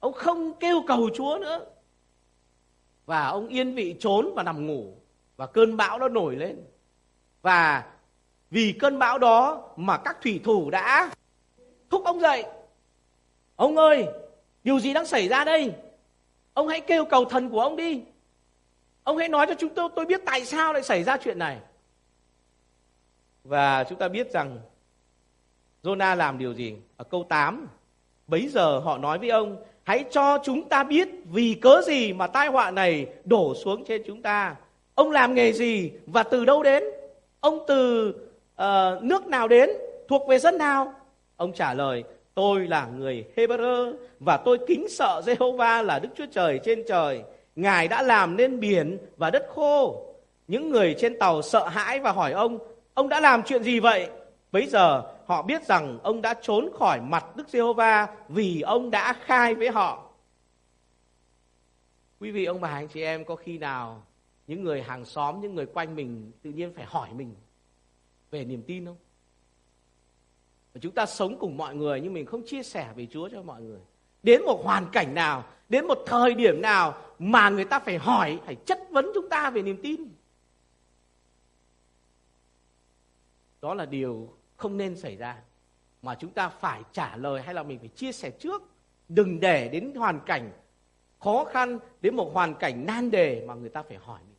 [0.00, 1.66] Ông không kêu cầu Chúa nữa.
[3.06, 4.94] Và ông yên vị trốn và nằm ngủ,
[5.36, 6.64] và cơn bão nó nổi lên.
[7.42, 7.92] Và
[8.50, 11.10] vì cơn bão đó mà các thủy thủ đã
[11.90, 12.44] thúc ông dậy.
[13.56, 14.06] Ông ơi,
[14.64, 15.72] điều gì đang xảy ra đây?
[16.54, 18.02] Ông hãy kêu cầu thần của ông đi.
[19.02, 21.58] Ông hãy nói cho chúng tôi tôi biết tại sao lại xảy ra chuyện này.
[23.44, 24.58] Và chúng ta biết rằng
[25.82, 26.76] Jonah làm điều gì?
[26.96, 27.68] Ở câu 8,
[28.26, 32.26] bấy giờ họ nói với ông, hãy cho chúng ta biết vì cớ gì mà
[32.26, 34.56] tai họa này đổ xuống trên chúng ta.
[34.94, 36.84] Ông làm nghề gì và từ đâu đến?
[37.40, 38.14] Ông từ
[38.62, 39.70] uh, nước nào đến?
[40.08, 40.92] Thuộc về dân nào?
[41.36, 46.26] Ông trả lời, tôi là người Hebrew và tôi kính sợ Jehovah là Đức Chúa
[46.32, 47.22] Trời trên trời.
[47.56, 50.06] Ngài đã làm nên biển và đất khô.
[50.48, 52.58] Những người trên tàu sợ hãi và hỏi ông,
[52.94, 54.10] Ông đã làm chuyện gì vậy?
[54.52, 59.12] Bấy giờ họ biết rằng ông đã trốn khỏi mặt Đức Giê-hô-va vì ông đã
[59.12, 60.10] khai với họ.
[62.20, 64.02] Quý vị ông bà anh chị em có khi nào
[64.46, 67.34] những người hàng xóm, những người quanh mình tự nhiên phải hỏi mình
[68.30, 68.96] về niềm tin không?
[70.74, 73.42] Và chúng ta sống cùng mọi người nhưng mình không chia sẻ về Chúa cho
[73.42, 73.80] mọi người.
[74.22, 78.38] Đến một hoàn cảnh nào, đến một thời điểm nào mà người ta phải hỏi,
[78.44, 80.08] phải chất vấn chúng ta về niềm tin.
[83.60, 85.42] đó là điều không nên xảy ra
[86.02, 88.62] mà chúng ta phải trả lời hay là mình phải chia sẻ trước
[89.08, 90.52] đừng để đến hoàn cảnh
[91.18, 94.36] khó khăn đến một hoàn cảnh nan đề mà người ta phải hỏi mình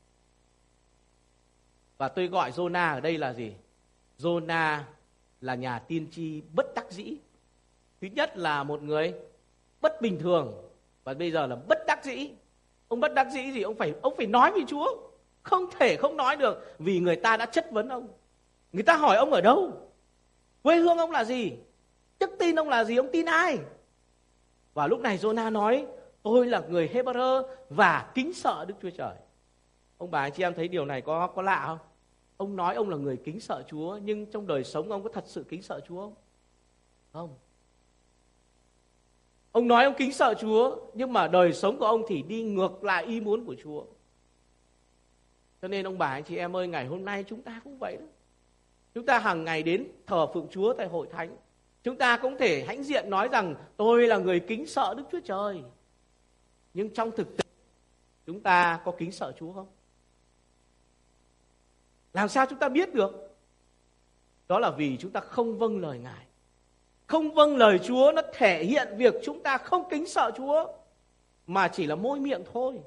[1.97, 3.53] và tôi gọi Jonah ở đây là gì
[4.21, 4.79] Jonah
[5.41, 7.15] là nhà tiên tri bất đắc dĩ
[8.01, 9.13] thứ nhất là một người
[9.81, 10.53] bất bình thường
[11.03, 12.29] và bây giờ là bất đắc dĩ
[12.87, 14.97] ông bất đắc dĩ gì ông phải ông phải nói với Chúa
[15.43, 18.07] không thể không nói được vì người ta đã chất vấn ông
[18.73, 19.71] Người ta hỏi ông ở đâu?
[20.63, 21.53] Quê hương ông là gì?
[22.19, 22.95] Đức tin ông là gì?
[22.95, 23.59] Ông tin ai?
[24.73, 25.85] Và lúc này Jonah nói,
[26.23, 29.15] tôi là người Hebrew và kính sợ Đức Chúa Trời.
[29.97, 31.79] Ông bà anh chị em thấy điều này có có lạ không?
[32.41, 35.23] Ông nói ông là người kính sợ Chúa, nhưng trong đời sống ông có thật
[35.27, 36.13] sự kính sợ Chúa không?
[37.13, 37.35] Không.
[39.51, 42.83] Ông nói ông kính sợ Chúa, nhưng mà đời sống của ông thì đi ngược
[42.83, 43.83] lại ý muốn của Chúa.
[45.61, 47.97] Cho nên ông bà anh chị em ơi, ngày hôm nay chúng ta cũng vậy
[47.99, 48.05] đó.
[48.93, 51.37] Chúng ta hàng ngày đến thờ phượng Chúa tại hội thánh.
[51.83, 55.19] Chúng ta cũng thể hãnh diện nói rằng tôi là người kính sợ Đức Chúa
[55.19, 55.63] Trời.
[56.73, 57.43] Nhưng trong thực tế
[58.25, 59.67] chúng ta có kính sợ Chúa không?
[62.13, 63.37] Làm sao chúng ta biết được?
[64.47, 66.25] Đó là vì chúng ta không vâng lời Ngài.
[67.07, 70.67] Không vâng lời Chúa nó thể hiện việc chúng ta không kính sợ Chúa.
[71.47, 72.79] mà chỉ là môi miệng thôi.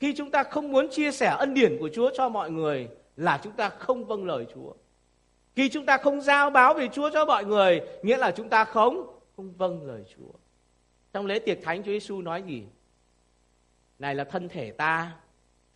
[0.00, 3.40] Khi chúng ta không muốn chia sẻ ân điển của Chúa cho mọi người là
[3.42, 4.72] chúng ta không vâng lời Chúa.
[5.56, 8.64] Khi chúng ta không giao báo về Chúa cho mọi người, nghĩa là chúng ta
[8.64, 10.32] không không vâng lời Chúa.
[11.12, 12.66] Trong lễ tiệc thánh Chúa Giêsu nói gì?
[13.98, 15.16] Này là thân thể ta,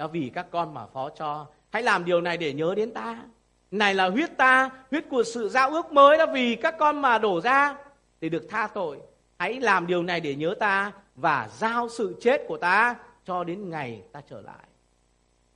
[0.02, 1.46] đã vì các con mà phó cho.
[1.70, 3.24] Hãy làm điều này để nhớ đến ta.
[3.70, 7.18] Này là huyết ta, huyết của sự giao ước mới đã vì các con mà
[7.18, 7.76] đổ ra
[8.20, 8.98] để được tha tội.
[9.38, 13.70] Hãy làm điều này để nhớ ta và giao sự chết của ta cho đến
[13.70, 14.66] ngày ta trở lại.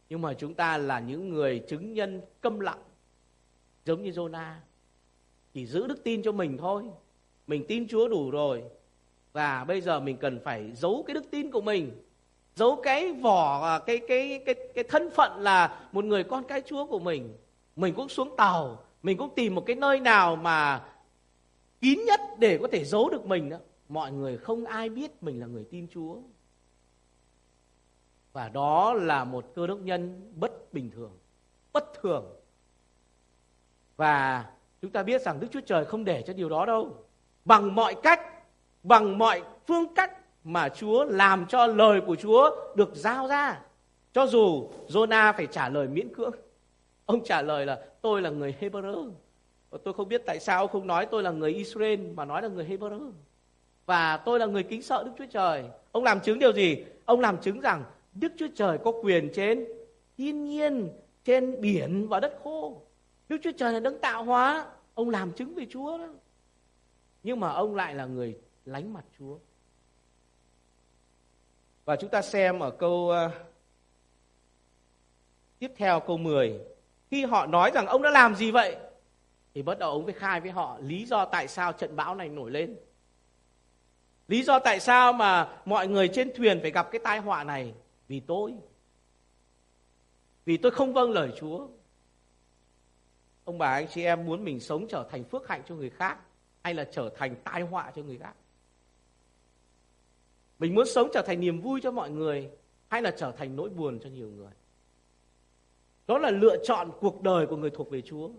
[0.08, 2.82] Nhưng mà chúng ta là những người chứng nhân câm lặng
[3.84, 4.52] giống như Jonah.
[5.54, 6.82] Chỉ giữ đức tin cho mình thôi.
[7.46, 8.62] Mình tin Chúa đủ rồi.
[9.32, 12.05] Và bây giờ mình cần phải giấu cái đức tin của mình.
[12.56, 16.62] Giấu cái vỏ à, cái cái cái cái thân phận là một người con cái
[16.66, 17.36] Chúa của mình.
[17.76, 20.84] Mình cũng xuống tàu, mình cũng tìm một cái nơi nào mà
[21.80, 23.56] kín nhất để có thể giấu được mình đó.
[23.88, 26.16] Mọi người không ai biết mình là người tin Chúa.
[28.32, 31.18] Và đó là một cơ đốc nhân bất bình thường,
[31.72, 32.36] bất thường.
[33.96, 34.46] Và
[34.82, 37.04] chúng ta biết rằng Đức Chúa Trời không để cho điều đó đâu.
[37.44, 38.20] Bằng mọi cách,
[38.82, 43.60] bằng mọi phương cách mà Chúa làm cho lời của Chúa được giao ra.
[44.12, 46.34] Cho dù Jonah phải trả lời miễn cưỡng.
[47.06, 49.10] Ông trả lời là tôi là người Hebrew.
[49.84, 52.48] Tôi không biết tại sao ông không nói tôi là người Israel mà nói là
[52.48, 53.10] người Hebrew.
[53.86, 55.64] Và tôi là người kính sợ Đức Chúa Trời.
[55.92, 56.84] Ông làm chứng điều gì?
[57.04, 59.66] Ông làm chứng rằng Đức Chúa Trời có quyền trên
[60.16, 60.88] thiên nhiên,
[61.24, 62.82] trên biển và đất khô.
[63.28, 64.66] Đức Chúa Trời là đấng tạo hóa.
[64.94, 66.08] Ông làm chứng về Chúa đó.
[67.22, 69.36] Nhưng mà ông lại là người lánh mặt Chúa.
[71.86, 73.32] Và chúng ta xem ở câu uh,
[75.58, 76.60] tiếp theo câu 10.
[77.10, 78.76] Khi họ nói rằng ông đã làm gì vậy?
[79.54, 82.28] Thì bắt đầu ông phải khai với họ lý do tại sao trận bão này
[82.28, 82.76] nổi lên.
[84.28, 87.74] Lý do tại sao mà mọi người trên thuyền phải gặp cái tai họa này?
[88.08, 88.54] Vì tôi.
[90.44, 91.68] Vì tôi không vâng lời Chúa.
[93.44, 96.18] Ông bà anh chị em muốn mình sống trở thành phước hạnh cho người khác
[96.62, 98.34] hay là trở thành tai họa cho người khác?
[100.58, 102.50] Mình muốn sống trở thành niềm vui cho mọi người,
[102.88, 104.52] hay là trở thành nỗi buồn cho nhiều người?
[106.06, 108.30] Đó là lựa chọn cuộc đời của người thuộc về Chúa.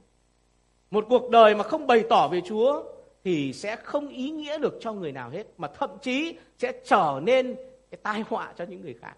[0.91, 2.83] Một cuộc đời mà không bày tỏ về Chúa
[3.23, 7.21] thì sẽ không ý nghĩa được cho người nào hết, mà thậm chí sẽ trở
[7.23, 7.55] nên
[7.89, 9.15] cái tai họa cho những người khác.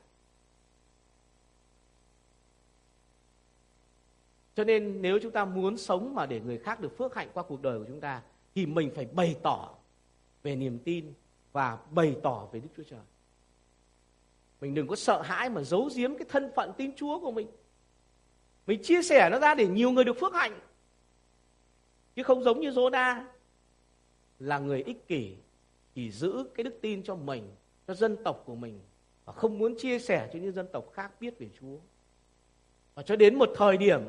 [4.55, 7.43] Cho nên nếu chúng ta muốn sống mà để người khác được phước hạnh qua
[7.43, 8.21] cuộc đời của chúng ta,
[8.55, 9.75] thì mình phải bày tỏ
[10.43, 11.13] về niềm tin
[11.51, 12.99] và bày tỏ về Đức Chúa Trời.
[14.61, 17.47] Mình đừng có sợ hãi mà giấu giếm cái thân phận tin Chúa của mình.
[18.67, 20.59] Mình chia sẻ nó ra để nhiều người được phước hạnh.
[22.15, 23.25] Chứ không giống như Jonah
[24.39, 25.35] là người ích kỷ
[25.95, 27.51] chỉ giữ cái đức tin cho mình,
[27.87, 28.79] cho dân tộc của mình
[29.25, 31.77] và không muốn chia sẻ cho những dân tộc khác biết về Chúa.
[32.95, 34.01] Và cho đến một thời điểm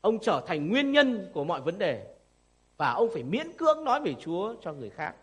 [0.00, 2.14] ông trở thành nguyên nhân của mọi vấn đề
[2.76, 5.14] và ông phải miễn cưỡng nói về Chúa cho người khác.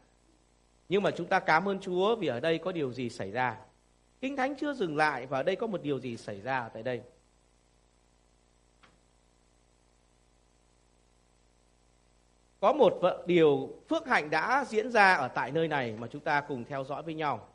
[0.90, 3.58] Nhưng mà chúng ta cảm ơn Chúa vì ở đây có điều gì xảy ra.
[4.22, 6.84] Kinh Thánh chưa dừng lại và ở đây có một điều gì xảy ra tại
[6.84, 7.02] đây.
[12.60, 16.42] Có một điều phước hạnh đã diễn ra ở tại nơi này mà chúng ta
[16.42, 17.48] cùng theo dõi với nhau.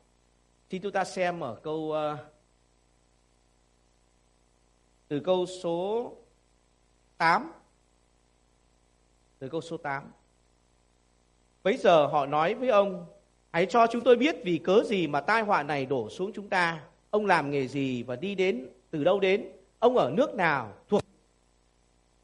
[0.70, 2.16] Thì chúng ta xem ở câu ờ,
[5.08, 6.12] từ câu số
[7.16, 7.52] 8
[9.38, 10.12] từ câu số 8.
[11.62, 13.06] Bấy giờ họ nói với ông,
[13.54, 16.48] hãy cho chúng tôi biết vì cớ gì mà tai họa này đổ xuống chúng
[16.48, 16.80] ta.
[17.10, 19.44] Ông làm nghề gì và đi đến từ đâu đến?
[19.78, 20.72] Ông ở nước nào?
[20.88, 21.02] Thuộc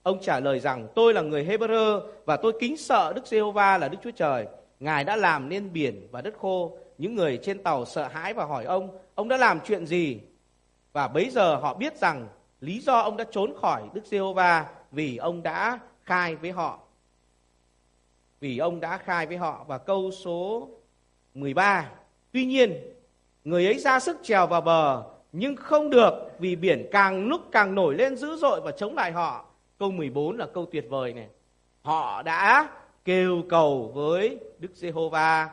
[0.02, 3.88] Ông trả lời rằng tôi là người Hebrew và tôi kính sợ Đức Giê-hô-va là
[3.88, 4.46] Đức Chúa Trời.
[4.80, 6.78] Ngài đã làm nên biển và đất khô.
[6.98, 10.20] Những người trên tàu sợ hãi và hỏi ông, ông đã làm chuyện gì?
[10.92, 12.28] Và bấy giờ họ biết rằng
[12.60, 16.78] lý do ông đã trốn khỏi Đức Giê-hô-va vì ông đã khai với họ.
[18.40, 20.68] Vì ông đã khai với họ và câu số
[21.34, 21.90] 13.
[22.32, 22.74] Tuy nhiên,
[23.44, 27.74] người ấy ra sức trèo vào bờ nhưng không được vì biển càng lúc càng
[27.74, 29.44] nổi lên dữ dội và chống lại họ
[29.80, 31.26] Câu 14 là câu tuyệt vời này.
[31.82, 32.68] Họ đã
[33.04, 35.48] kêu cầu với Đức Giê-hô-va.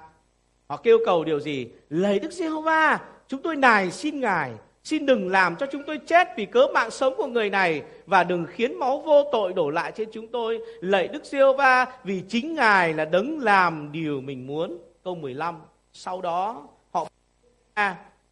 [0.67, 1.67] Họ kêu cầu điều gì?
[1.89, 4.51] Lấy Đức Giê-hô-va, chúng tôi nài xin Ngài,
[4.83, 8.23] xin đừng làm cho chúng tôi chết vì cớ mạng sống của người này và
[8.23, 10.59] đừng khiến máu vô tội đổ lại trên chúng tôi.
[10.81, 14.77] Lạy Đức Giê-hô-va vì chính Ngài là đấng làm điều mình muốn.
[15.07, 15.61] Câu 15.
[15.93, 17.07] Sau đó họ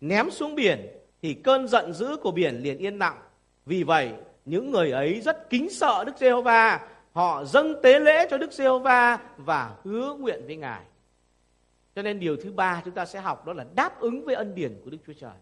[0.01, 0.88] ném xuống biển
[1.21, 3.17] thì cơn giận dữ của biển liền yên lặng.
[3.65, 4.11] Vì vậy
[4.45, 9.19] những người ấy rất kính sợ Đức Giê-hô-va, họ dâng tế lễ cho Đức Giê-hô-va
[9.38, 10.81] và hứa nguyện với Ngài.
[11.95, 14.55] Cho nên điều thứ ba chúng ta sẽ học đó là đáp ứng với ân
[14.55, 15.38] điển của Đức Chúa Trời.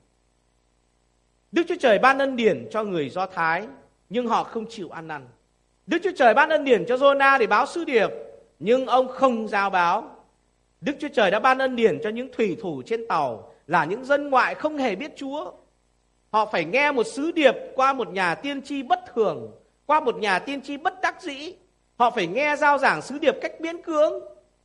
[1.51, 3.67] Đức Chúa Trời ban ân điển cho người Do Thái
[4.09, 5.27] nhưng họ không chịu ăn năn.
[5.87, 8.09] Đức Chúa Trời ban ân điển cho Jonah để báo sứ điệp
[8.59, 10.12] nhưng ông không giao báo.
[10.83, 14.05] Đức Chúa Trời đã ban ân điển cho những thủy thủ trên tàu là những
[14.05, 15.51] dân ngoại không hề biết Chúa.
[16.31, 19.51] Họ phải nghe một sứ điệp qua một nhà tiên tri bất thường,
[19.85, 21.53] qua một nhà tiên tri bất đắc dĩ.
[21.95, 24.13] Họ phải nghe giao giảng sứ điệp cách biến cưỡng,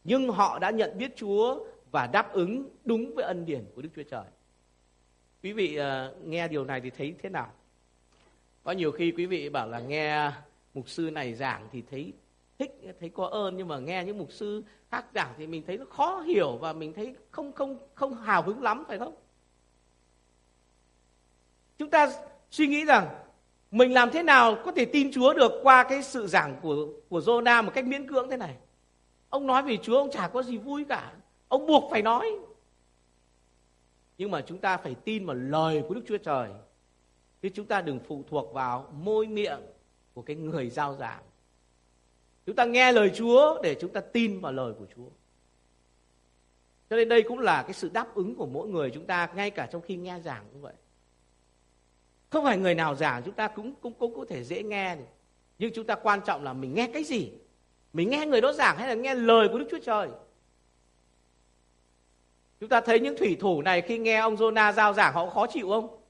[0.04, 3.88] nhưng họ đã nhận biết Chúa và đáp ứng đúng với ân điển của Đức
[3.96, 4.24] Chúa Trời.
[5.42, 7.52] Quý vị ờ, nghe điều này thì thấy thế nào?
[8.62, 10.30] Có nhiều khi quý vị bảo là nghe
[10.74, 12.12] mục sư này giảng thì thấy
[12.58, 15.78] thích, thấy có ơn, nhưng mà nghe những mục sư khác giảng thì mình thấy
[15.78, 19.14] nó khó hiểu và mình thấy không không không hào hứng lắm, phải không?
[21.78, 22.10] Chúng ta
[22.50, 23.08] suy nghĩ rằng
[23.70, 27.20] mình làm thế nào có thể tin Chúa được qua cái sự giảng của của
[27.20, 28.56] Jonah một cách miễn cưỡng thế này.
[29.28, 31.12] Ông nói về Chúa, ông chả có gì vui cả.
[31.48, 32.38] Ông buộc phải nói.
[34.18, 36.50] Nhưng mà chúng ta phải tin vào lời của Đức Chúa Trời.
[37.42, 39.60] Chứ chúng ta đừng phụ thuộc vào môi miệng
[40.14, 41.22] của cái người giao giảng.
[42.48, 45.08] Chúng ta nghe lời Chúa để chúng ta tin vào lời của Chúa.
[46.90, 49.50] Cho nên đây cũng là cái sự đáp ứng của mỗi người chúng ta ngay
[49.50, 50.72] cả trong khi nghe giảng cũng vậy.
[52.30, 55.04] Không phải người nào giảng chúng ta cũng cũng cũng có thể dễ nghe được.
[55.58, 57.32] Nhưng chúng ta quan trọng là mình nghe cái gì?
[57.92, 60.08] Mình nghe người đó giảng hay là nghe lời của Đức Chúa Trời?
[62.60, 65.46] Chúng ta thấy những thủy thủ này khi nghe ông Jonah giao giảng họ khó
[65.46, 66.00] chịu không?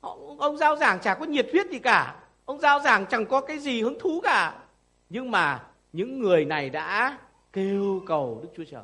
[0.00, 2.22] Họ, ông giao giảng chả có nhiệt huyết gì cả.
[2.44, 4.62] Ông giao giảng chẳng có cái gì hứng thú cả.
[5.10, 7.18] Nhưng mà những người này đã
[7.52, 8.82] kêu cầu Đức Chúa Trời.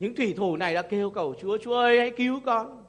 [0.00, 2.84] Những thủy thủ này đã kêu cầu Chúa, Chúa ơi hãy cứu con.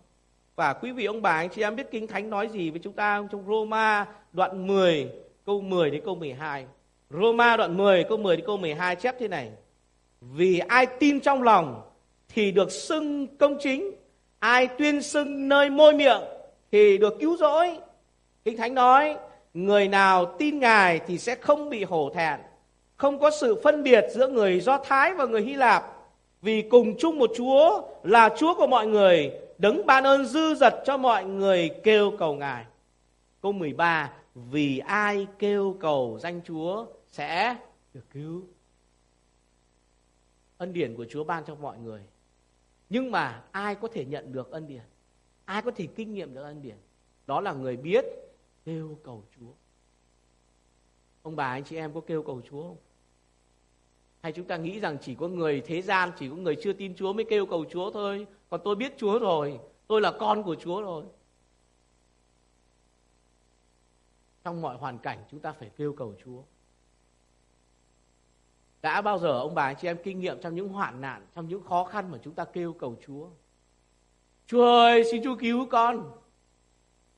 [0.56, 2.94] Và quý vị ông bà anh chị em biết Kinh Thánh nói gì với chúng
[2.94, 5.10] ta trong Roma đoạn 10
[5.46, 6.66] câu 10 đến câu 12.
[7.10, 9.52] Roma đoạn 10 câu 10 đến câu 12 chép thế này.
[10.22, 11.82] Vì ai tin trong lòng
[12.30, 13.92] thì được xưng công chính,
[14.40, 16.22] ai tuyên xưng nơi môi miệng
[16.72, 17.78] thì được cứu rỗi.
[18.46, 19.18] Kinh Thánh nói,
[19.54, 22.40] người nào tin Ngài thì sẽ không bị hổ thẹn,
[22.98, 25.84] không có sự phân biệt giữa người Do Thái và người Hy Lạp,
[26.42, 30.74] vì cùng chung một Chúa là Chúa của mọi người, đấng ban ơn dư dật
[30.86, 32.66] cho mọi người kêu cầu Ngài.
[33.42, 37.56] Câu 13, vì ai kêu cầu danh Chúa sẽ
[37.94, 38.44] được cứu.
[40.58, 42.02] Ân điển của Chúa ban cho mọi người.
[42.90, 44.82] Nhưng mà ai có thể nhận được ân điển?
[45.46, 46.76] Ai có thể kinh nghiệm được ân điển?
[47.28, 48.06] Đó là người biết
[48.66, 49.52] kêu cầu Chúa.
[51.22, 52.78] Ông bà anh chị em có kêu cầu Chúa không?
[54.22, 56.96] Hay chúng ta nghĩ rằng chỉ có người thế gian, chỉ có người chưa tin
[56.96, 58.28] Chúa mới kêu cầu Chúa thôi.
[58.50, 61.04] Còn tôi biết Chúa rồi, tôi là con của Chúa rồi.
[64.44, 66.42] Trong mọi hoàn cảnh chúng ta phải kêu cầu Chúa.
[68.82, 71.48] Đã bao giờ ông bà anh chị em kinh nghiệm trong những hoạn nạn, trong
[71.48, 73.28] những khó khăn mà chúng ta kêu cầu Chúa?
[74.48, 76.21] Chúa ơi, xin Chúa cứu con.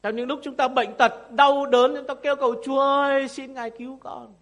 [0.03, 3.27] Trong những lúc chúng ta bệnh tật, đau đớn, chúng ta kêu cầu Chúa ơi,
[3.27, 4.33] xin Ngài cứu con.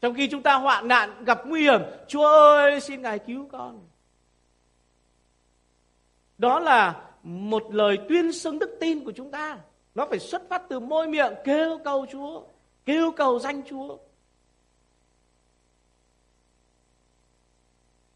[0.00, 3.80] Trong khi chúng ta hoạn nạn, gặp nguy hiểm, Chúa ơi, xin Ngài cứu con.
[6.38, 9.58] Đó là một lời tuyên xưng đức tin của chúng ta.
[9.94, 12.42] Nó phải xuất phát từ môi miệng kêu cầu Chúa,
[12.84, 13.98] kêu cầu danh Chúa.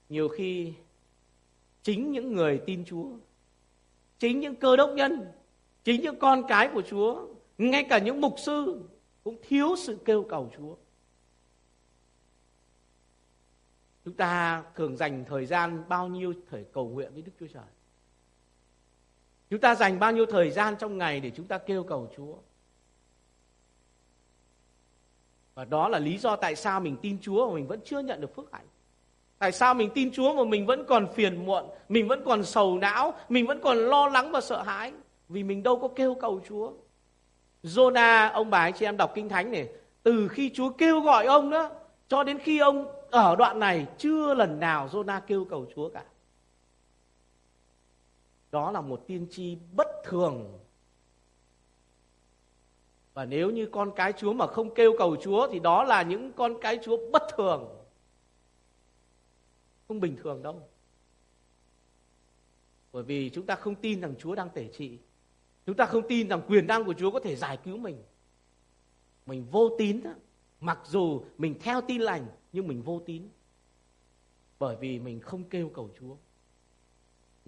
[0.08, 0.72] Nhiều khi
[1.82, 3.08] chính những người tin Chúa,
[4.18, 5.32] chính những cơ đốc nhân,
[5.88, 7.26] chính những con cái của Chúa,
[7.58, 8.82] ngay cả những mục sư
[9.24, 10.74] cũng thiếu sự kêu cầu Chúa.
[14.04, 17.64] Chúng ta thường dành thời gian bao nhiêu thời cầu nguyện với Đức Chúa Trời?
[19.50, 22.34] Chúng ta dành bao nhiêu thời gian trong ngày để chúng ta kêu cầu Chúa?
[25.54, 28.20] Và đó là lý do tại sao mình tin Chúa mà mình vẫn chưa nhận
[28.20, 28.66] được phước hạnh.
[29.38, 32.78] Tại sao mình tin Chúa mà mình vẫn còn phiền muộn, mình vẫn còn sầu
[32.78, 34.92] não, mình vẫn còn lo lắng và sợ hãi?
[35.28, 36.72] Vì mình đâu có kêu cầu Chúa.
[37.62, 39.68] Jonah, ông bà anh chị em đọc Kinh Thánh này,
[40.02, 41.70] từ khi Chúa kêu gọi ông đó,
[42.08, 46.04] cho đến khi ông ở đoạn này chưa lần nào Jonah kêu cầu Chúa cả.
[48.50, 50.58] Đó là một tiên tri bất thường.
[53.14, 56.32] Và nếu như con cái Chúa mà không kêu cầu Chúa thì đó là những
[56.32, 57.68] con cái Chúa bất thường.
[59.88, 60.62] Không bình thường đâu.
[62.92, 64.98] Bởi vì chúng ta không tin rằng Chúa đang tể trị.
[65.68, 68.02] Chúng ta không tin rằng quyền năng của Chúa có thể giải cứu mình.
[69.26, 70.10] Mình vô tín đó.
[70.60, 73.22] Mặc dù mình theo tin lành, nhưng mình vô tín.
[74.58, 76.16] Bởi vì mình không kêu cầu Chúa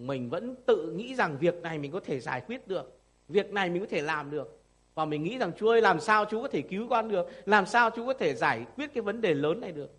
[0.06, 2.98] mình vẫn tự nghĩ rằng việc này mình có thể giải quyết được
[3.28, 4.60] việc này mình có thể làm được
[4.94, 7.66] và mình nghĩ rằng chúa ơi, làm sao chúa có thể cứu con được làm
[7.66, 9.90] sao chúa có thể giải quyết cái vấn đề lớn này được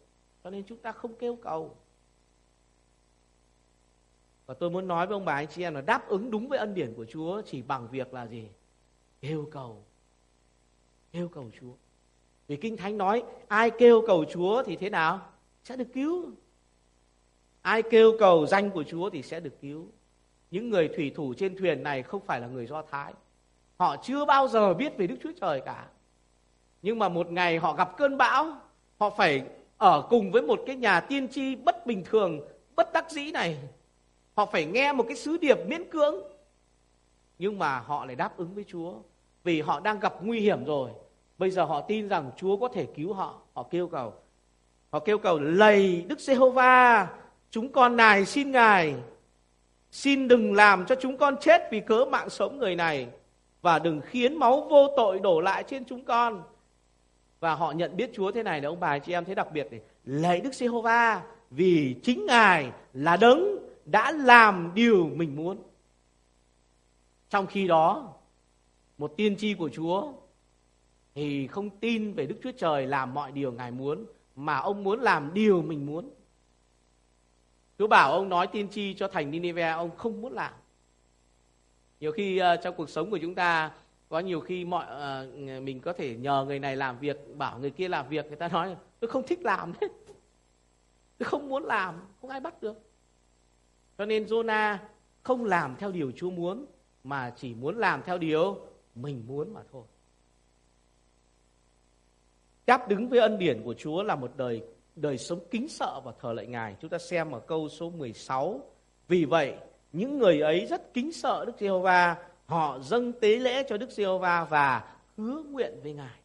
[0.43, 1.75] cho nên chúng ta không kêu cầu
[4.45, 6.59] và tôi muốn nói với ông bà anh chị em là đáp ứng đúng với
[6.59, 8.47] ân điển của Chúa chỉ bằng việc là gì?
[9.21, 9.83] Kêu cầu.
[11.11, 11.73] Kêu cầu Chúa.
[12.47, 15.19] Vì kinh thánh nói, ai kêu cầu Chúa thì thế nào?
[15.63, 16.31] Sẽ được cứu.
[17.61, 19.87] Ai kêu cầu danh của Chúa thì sẽ được cứu.
[20.51, 23.13] Những người thủy thủ trên thuyền này không phải là người Do Thái.
[23.77, 25.87] Họ chưa bao giờ biết về Đức Chúa Trời cả.
[26.81, 28.57] Nhưng mà một ngày họ gặp cơn bão,
[28.99, 29.43] họ phải
[29.77, 32.39] ở cùng với một cái nhà tiên tri bất bình thường,
[32.75, 33.57] bất đắc dĩ này
[34.35, 36.15] họ phải nghe một cái sứ điệp miễn cưỡng.
[37.39, 38.93] Nhưng mà họ lại đáp ứng với Chúa.
[39.43, 40.89] Vì họ đang gặp nguy hiểm rồi.
[41.37, 43.41] Bây giờ họ tin rằng Chúa có thể cứu họ.
[43.53, 44.13] Họ kêu cầu.
[44.91, 47.07] Họ kêu cầu lầy Đức Giê-hô-va,
[47.49, 48.95] chúng con nài xin ngài.
[49.91, 53.07] Xin đừng làm cho chúng con chết vì cớ mạng sống người này.
[53.61, 56.43] Và đừng khiến máu vô tội đổ lại trên chúng con.
[57.39, 59.71] Và họ nhận biết Chúa thế này là ông bà chị em thấy đặc biệt
[59.71, 59.81] này.
[60.05, 65.57] Lạy Đức Giê-hô-va, vì chính ngài là đấng đã làm điều mình muốn.
[67.29, 68.13] Trong khi đó
[68.97, 70.13] một tiên tri của Chúa
[71.15, 74.05] thì không tin về Đức Chúa Trời làm mọi điều ngài muốn
[74.35, 76.09] mà ông muốn làm điều mình muốn.
[77.79, 80.53] Chúa bảo ông nói tiên tri cho thành Nineveh ông không muốn làm.
[81.99, 83.71] Nhiều khi uh, trong cuộc sống của chúng ta
[84.09, 87.71] có nhiều khi mọi uh, mình có thể nhờ người này làm việc bảo người
[87.71, 89.73] kia làm việc người ta nói tôi không thích làm.
[89.81, 89.89] Đấy
[91.17, 92.90] tôi không muốn làm không ai bắt được
[94.01, 94.77] cho nên Jonah
[95.23, 96.65] không làm theo điều Chúa muốn
[97.03, 98.59] mà chỉ muốn làm theo điều
[98.95, 99.83] mình muốn mà thôi.
[102.65, 104.63] Đáp đứng với ân điển của Chúa là một đời
[104.95, 106.75] đời sống kính sợ và thờ lạy Ngài.
[106.81, 108.61] Chúng ta xem ở câu số 16.
[109.07, 109.55] Vì vậy,
[109.93, 114.43] những người ấy rất kính sợ Đức Giê-hô-va, họ dâng tế lễ cho Đức Giê-hô-va
[114.43, 116.19] và hứa nguyện với Ngài.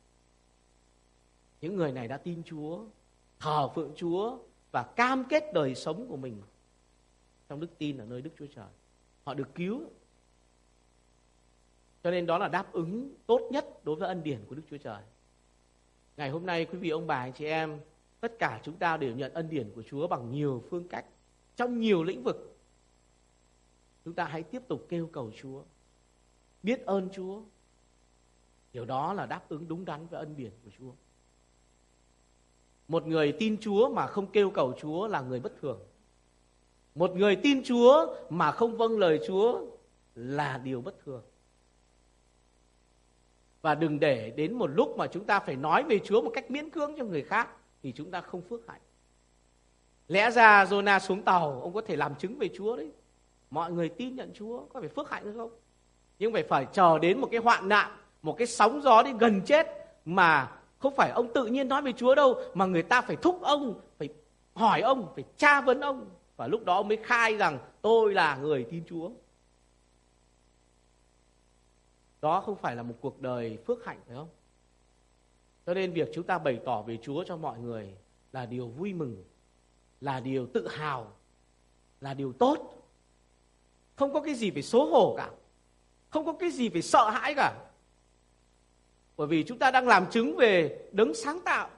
[1.61, 2.79] Những người này đã tin Chúa,
[3.41, 4.39] thờ phượng Chúa
[4.72, 6.43] và cam kết đời sống của mình
[7.49, 8.68] trong đức tin ở nơi Đức Chúa Trời.
[9.24, 9.82] Họ được cứu.
[12.03, 14.78] Cho nên đó là đáp ứng tốt nhất đối với ân điển của Đức Chúa
[14.78, 15.03] Trời.
[16.16, 17.80] Ngày hôm nay quý vị ông bà anh chị em,
[18.20, 21.05] tất cả chúng ta đều nhận ân điển của Chúa bằng nhiều phương cách,
[21.57, 22.57] trong nhiều lĩnh vực.
[24.05, 25.62] Chúng ta hãy tiếp tục kêu cầu Chúa,
[26.62, 27.42] biết ơn Chúa.
[28.72, 30.92] Điều đó là đáp ứng đúng đắn với ân điển của Chúa.
[32.88, 35.80] Một người tin Chúa mà không kêu cầu Chúa là người bất thường.
[36.97, 39.61] Một người tin Chúa mà không vâng lời Chúa
[40.14, 41.22] là điều bất thường.
[43.62, 46.51] Và đừng để đến một lúc mà chúng ta phải nói về Chúa một cách
[46.51, 47.49] miễn cưỡng cho người khác
[47.82, 48.80] thì chúng ta không phước hạnh.
[50.09, 52.90] Lẽ ra Jonah xuống tàu, ông có thể làm chứng về Chúa đấy.
[53.51, 55.51] Mọi người tin nhận Chúa, có phải phước hạnh hay không?
[56.18, 59.40] Nhưng phải phải chờ đến một cái hoạn nạn, một cái sóng gió đi gần
[59.47, 59.66] chết
[60.05, 63.42] mà không phải ông tự nhiên nói về Chúa đâu mà người ta phải thúc
[63.42, 64.09] ông, phải
[64.55, 68.37] hỏi ông, phải tra vấn ông và lúc đó ông mới khai rằng tôi là
[68.37, 69.11] người tin Chúa.
[72.22, 74.28] Đó không phải là một cuộc đời phước hạnh phải không?
[75.66, 77.95] Cho nên việc chúng ta bày tỏ về Chúa cho mọi người
[78.32, 79.24] là điều vui mừng,
[80.01, 81.12] là điều tự hào,
[82.01, 82.89] là điều tốt.
[83.97, 85.30] Không có cái gì phải xấu hổ cả.
[86.11, 87.55] Không có cái gì phải sợ hãi cả.
[89.16, 91.70] Bởi vì chúng ta đang làm chứng về đấng sáng tạo,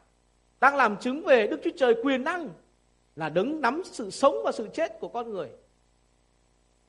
[0.61, 2.49] đang làm chứng về Đức Chúa Trời quyền năng,
[3.19, 5.51] là đứng nắm sự sống và sự chết của con người.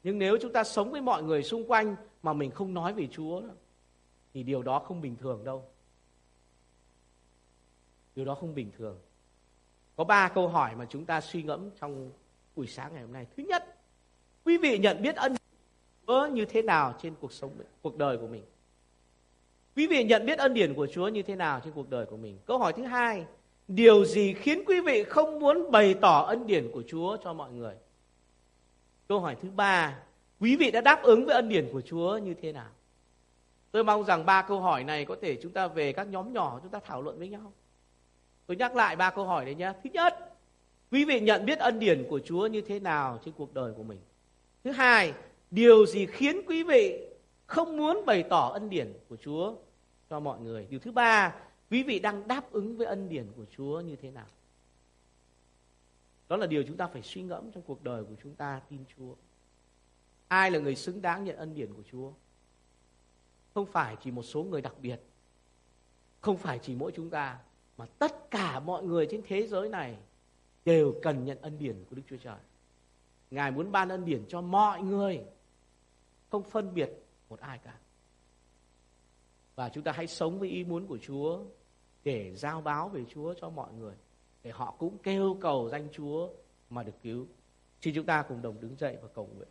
[0.03, 3.07] Nhưng nếu chúng ta sống với mọi người xung quanh mà mình không nói về
[3.11, 3.41] Chúa
[4.34, 5.63] thì điều đó không bình thường đâu.
[8.15, 8.99] Điều đó không bình thường.
[9.95, 12.11] Có ba câu hỏi mà chúng ta suy ngẫm trong
[12.55, 13.27] buổi sáng ngày hôm nay.
[13.38, 13.77] Thứ nhất,
[14.45, 15.36] quý vị nhận biết ân
[16.07, 17.51] Chúa như thế nào trên cuộc sống
[17.82, 18.43] cuộc đời của mình?
[19.75, 22.17] Quý vị nhận biết ân điển của Chúa như thế nào trên cuộc đời của
[22.17, 22.39] mình?
[22.45, 23.25] Câu hỏi thứ hai,
[23.70, 27.51] điều gì khiến quý vị không muốn bày tỏ ân điển của Chúa cho mọi
[27.51, 27.74] người?
[29.07, 29.99] Câu hỏi thứ ba,
[30.39, 32.70] quý vị đã đáp ứng với ân điển của Chúa như thế nào?
[33.72, 36.59] Tôi mong rằng ba câu hỏi này có thể chúng ta về các nhóm nhỏ
[36.63, 37.53] chúng ta thảo luận với nhau.
[38.45, 39.74] Tôi nhắc lại ba câu hỏi đấy nhé.
[39.84, 40.36] Thứ nhất,
[40.91, 43.84] quý vị nhận biết ân điển của Chúa như thế nào trên cuộc đời của
[43.84, 43.99] mình?
[44.63, 45.13] Thứ hai,
[45.51, 47.07] điều gì khiến quý vị
[47.45, 49.53] không muốn bày tỏ ân điển của Chúa
[50.09, 50.67] cho mọi người?
[50.70, 51.36] Điều thứ ba,
[51.70, 54.28] quý vị đang đáp ứng với ân điển của Chúa như thế nào?
[56.30, 58.80] Đó là điều chúng ta phải suy ngẫm trong cuộc đời của chúng ta tin
[58.97, 59.15] Chúa.
[60.28, 62.11] Ai là người xứng đáng nhận ân điển của Chúa?
[63.53, 64.99] Không phải chỉ một số người đặc biệt.
[66.22, 67.39] Không phải chỉ mỗi chúng ta.
[67.78, 69.97] Mà tất cả mọi người trên thế giới này
[70.65, 72.39] đều cần nhận ân điển của Đức Chúa Trời.
[73.32, 75.22] Ngài muốn ban ân điển cho mọi người.
[76.30, 76.89] Không phân biệt
[77.30, 77.78] một ai cả.
[79.55, 81.39] Và chúng ta hãy sống với ý muốn của Chúa
[82.04, 83.93] để giao báo về Chúa cho mọi người.
[84.43, 86.30] để họ cũng kêu cầu danh Chúa
[86.70, 87.28] mà được cứu.
[87.82, 89.47] Xin chúng ta cùng đồng đứng dậy và cầu nguyện.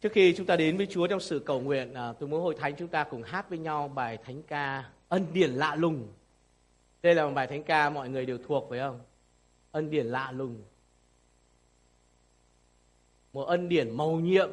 [0.00, 2.54] Trước khi chúng ta đến với Chúa trong sự cầu nguyện, à, tôi muốn hội
[2.58, 6.08] thánh chúng ta cùng hát với nhau bài thánh ca Ân điển lạ lùng.
[7.02, 9.00] Đây là một bài thánh ca mọi người đều thuộc phải không?
[9.72, 10.62] Ân điển lạ lùng.
[13.32, 14.50] Một ân điển màu nhiệm.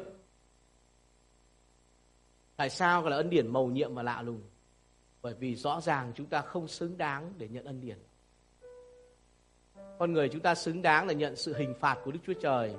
[2.60, 4.40] Tại sao gọi là ân điển màu nhiệm và lạ lùng?
[5.22, 7.98] Bởi vì rõ ràng chúng ta không xứng đáng để nhận ân điển.
[9.98, 12.74] Con người chúng ta xứng đáng là nhận sự hình phạt của Đức Chúa Trời.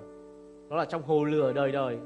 [0.70, 1.98] Đó là trong hồ lửa đời đời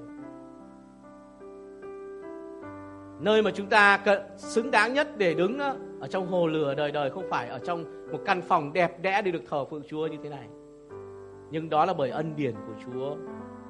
[3.19, 4.03] nơi mà chúng ta
[4.37, 5.59] xứng đáng nhất để đứng
[5.99, 9.21] ở trong hồ lửa đời đời, không phải ở trong một căn phòng đẹp đẽ
[9.21, 10.47] để được thờ phượng Chúa như thế này.
[11.51, 13.15] Nhưng đó là bởi ân điển của Chúa.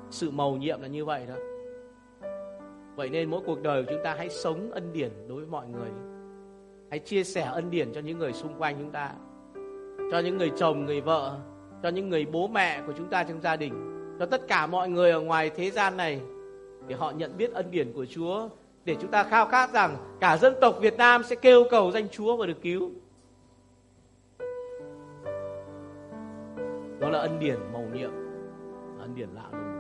[0.10, 1.36] Sự mầu nhiệm là như vậy đó.
[2.96, 5.68] Vậy nên mỗi cuộc đời của chúng ta hãy sống ân điển đối với mọi
[5.68, 5.90] người.
[6.90, 9.12] Hãy chia sẻ ân điển cho những người xung quanh chúng ta.
[10.12, 11.38] Cho những người chồng, người vợ,
[11.84, 13.74] cho những người bố mẹ của chúng ta trong gia đình,
[14.20, 16.22] cho tất cả mọi người ở ngoài thế gian này
[16.88, 18.50] để họ nhận biết ân điển của Chúa
[18.86, 22.10] để chúng ta khao khát rằng cả dân tộc Việt Nam sẽ kêu cầu danh
[22.10, 22.92] Chúa và được cứu.
[27.00, 28.12] Đó là ân điển màu nhiệm,
[29.00, 29.75] ân điển lạ lùng.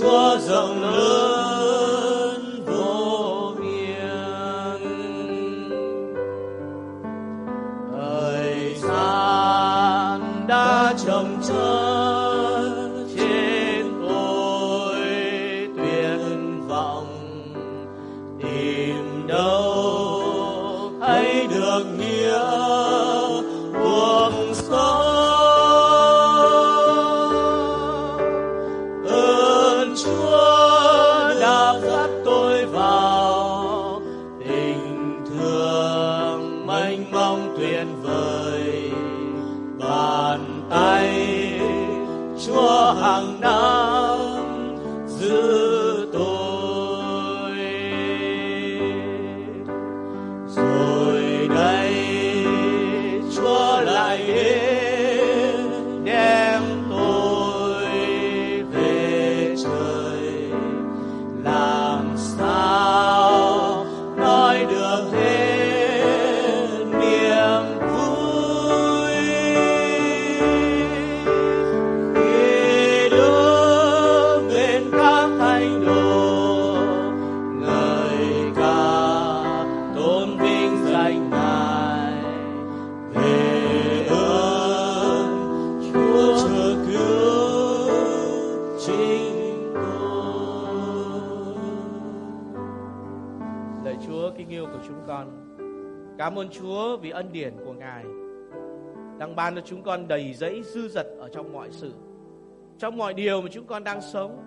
[0.00, 1.29] Qua.
[94.88, 95.46] Chúng con
[96.18, 98.04] cảm ơn Chúa vì ân điển của Ngài
[99.18, 101.92] đang ban cho chúng con đầy dẫy dư dật ở trong mọi sự,
[102.78, 104.42] trong mọi điều mà chúng con đang sống.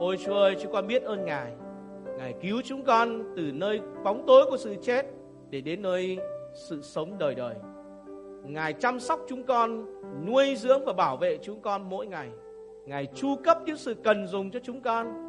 [0.00, 1.52] Ôi Chúa ơi, chúng con biết ơn Ngài.
[2.18, 5.06] Ngài cứu chúng con từ nơi bóng tối của sự chết
[5.50, 6.18] để đến nơi
[6.54, 7.54] sự sống đời đời.
[8.44, 9.86] Ngài chăm sóc chúng con,
[10.26, 12.28] nuôi dưỡng và bảo vệ chúng con mỗi ngày.
[12.86, 15.25] Ngài chu cấp những sự cần dùng cho chúng con.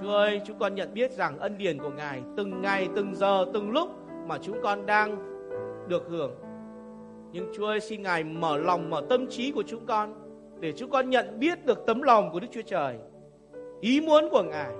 [0.00, 3.46] Chúa ơi, chúng con nhận biết rằng ân điển của Ngài từng ngày, từng giờ,
[3.54, 3.88] từng lúc
[4.26, 5.16] mà chúng con đang
[5.88, 6.32] được hưởng.
[7.32, 10.14] Nhưng Chúa ơi, xin Ngài mở lòng, mở tâm trí của chúng con
[10.60, 12.98] để chúng con nhận biết được tấm lòng của Đức Chúa Trời.
[13.80, 14.72] Ý muốn của Ngài.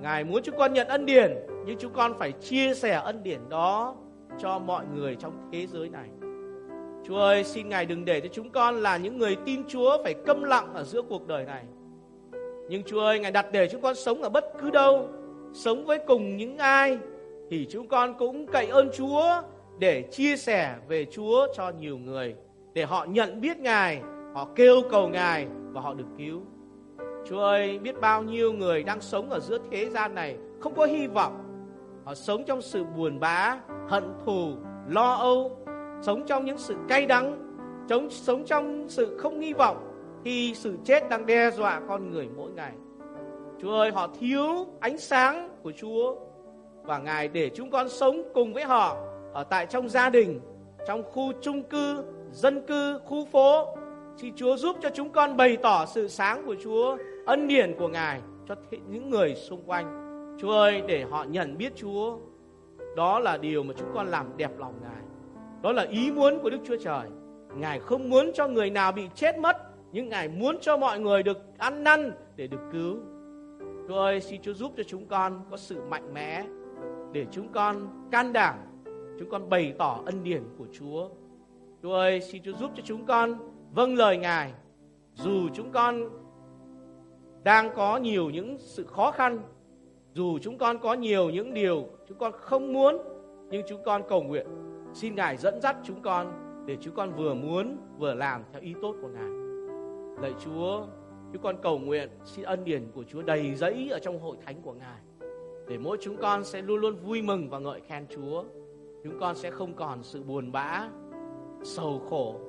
[0.00, 1.32] Ngài muốn chúng con nhận ân điển,
[1.66, 3.96] nhưng chúng con phải chia sẻ ân điển đó
[4.38, 6.08] cho mọi người trong thế giới này.
[7.04, 10.14] Chúa ơi, xin Ngài đừng để cho chúng con là những người tin Chúa phải
[10.26, 11.64] câm lặng ở giữa cuộc đời này.
[12.68, 15.08] Nhưng Chúa ơi, Ngài đặt để chúng con sống ở bất cứ đâu,
[15.52, 16.98] sống với cùng những ai
[17.50, 19.42] thì chúng con cũng cậy ơn Chúa
[19.78, 22.34] để chia sẻ về Chúa cho nhiều người,
[22.72, 24.00] để họ nhận biết Ngài,
[24.34, 26.40] họ kêu cầu Ngài và họ được cứu.
[27.28, 30.86] Chúa ơi, biết bao nhiêu người đang sống ở giữa thế gian này không có
[30.86, 31.38] hy vọng.
[32.04, 34.52] Họ sống trong sự buồn bã, hận thù,
[34.88, 35.66] lo âu,
[36.02, 37.38] sống trong những sự cay đắng,
[38.10, 39.91] sống, trong sự không hy vọng
[40.24, 42.72] khi sự chết đang đe dọa con người mỗi ngày.
[43.60, 46.14] Chúa ơi, họ thiếu ánh sáng của Chúa
[46.82, 48.96] và Ngài để chúng con sống cùng với họ
[49.32, 50.40] ở tại trong gia đình,
[50.86, 53.76] trong khu chung cư, dân cư, khu phố.
[54.16, 56.96] Xin Chúa giúp cho chúng con bày tỏ sự sáng của Chúa,
[57.26, 58.54] ân điển của Ngài cho
[58.88, 59.98] những người xung quanh.
[60.40, 62.18] Chúa ơi, để họ nhận biết Chúa.
[62.96, 65.02] Đó là điều mà chúng con làm đẹp lòng Ngài.
[65.62, 67.06] Đó là ý muốn của Đức Chúa Trời.
[67.56, 69.56] Ngài không muốn cho người nào bị chết mất,
[69.92, 72.96] nhưng Ngài muốn cho mọi người được ăn năn để được cứu.
[73.88, 76.44] Chúa ơi, xin Chúa giúp cho chúng con có sự mạnh mẽ
[77.12, 78.56] để chúng con can đảm,
[79.18, 81.08] chúng con bày tỏ ân điển của Chúa.
[81.82, 83.34] Chúa ơi, xin Chúa giúp cho chúng con
[83.74, 84.52] vâng lời Ngài.
[85.14, 86.08] Dù chúng con
[87.44, 89.38] đang có nhiều những sự khó khăn,
[90.12, 92.98] dù chúng con có nhiều những điều chúng con không muốn,
[93.50, 94.46] nhưng chúng con cầu nguyện
[94.94, 96.32] xin Ngài dẫn dắt chúng con
[96.66, 99.41] để chúng con vừa muốn vừa làm theo ý tốt của Ngài.
[100.22, 100.86] Lạy Chúa,
[101.32, 104.62] chúng con cầu nguyện xin ân điển của Chúa đầy dẫy ở trong hội thánh
[104.62, 105.00] của Ngài
[105.68, 108.44] để mỗi chúng con sẽ luôn luôn vui mừng và ngợi khen Chúa.
[109.04, 110.88] Chúng con sẽ không còn sự buồn bã,
[111.62, 112.40] sầu khổ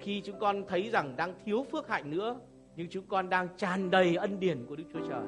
[0.00, 2.40] khi chúng con thấy rằng đang thiếu phước hạnh nữa,
[2.76, 5.26] nhưng chúng con đang tràn đầy ân điển của Đức Chúa Trời.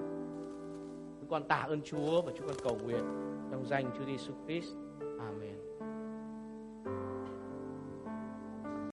[1.21, 3.05] Chúng con tạ ơn Chúa và chúng con cầu nguyện
[3.51, 4.75] trong danh Chúa Giêsu Christ.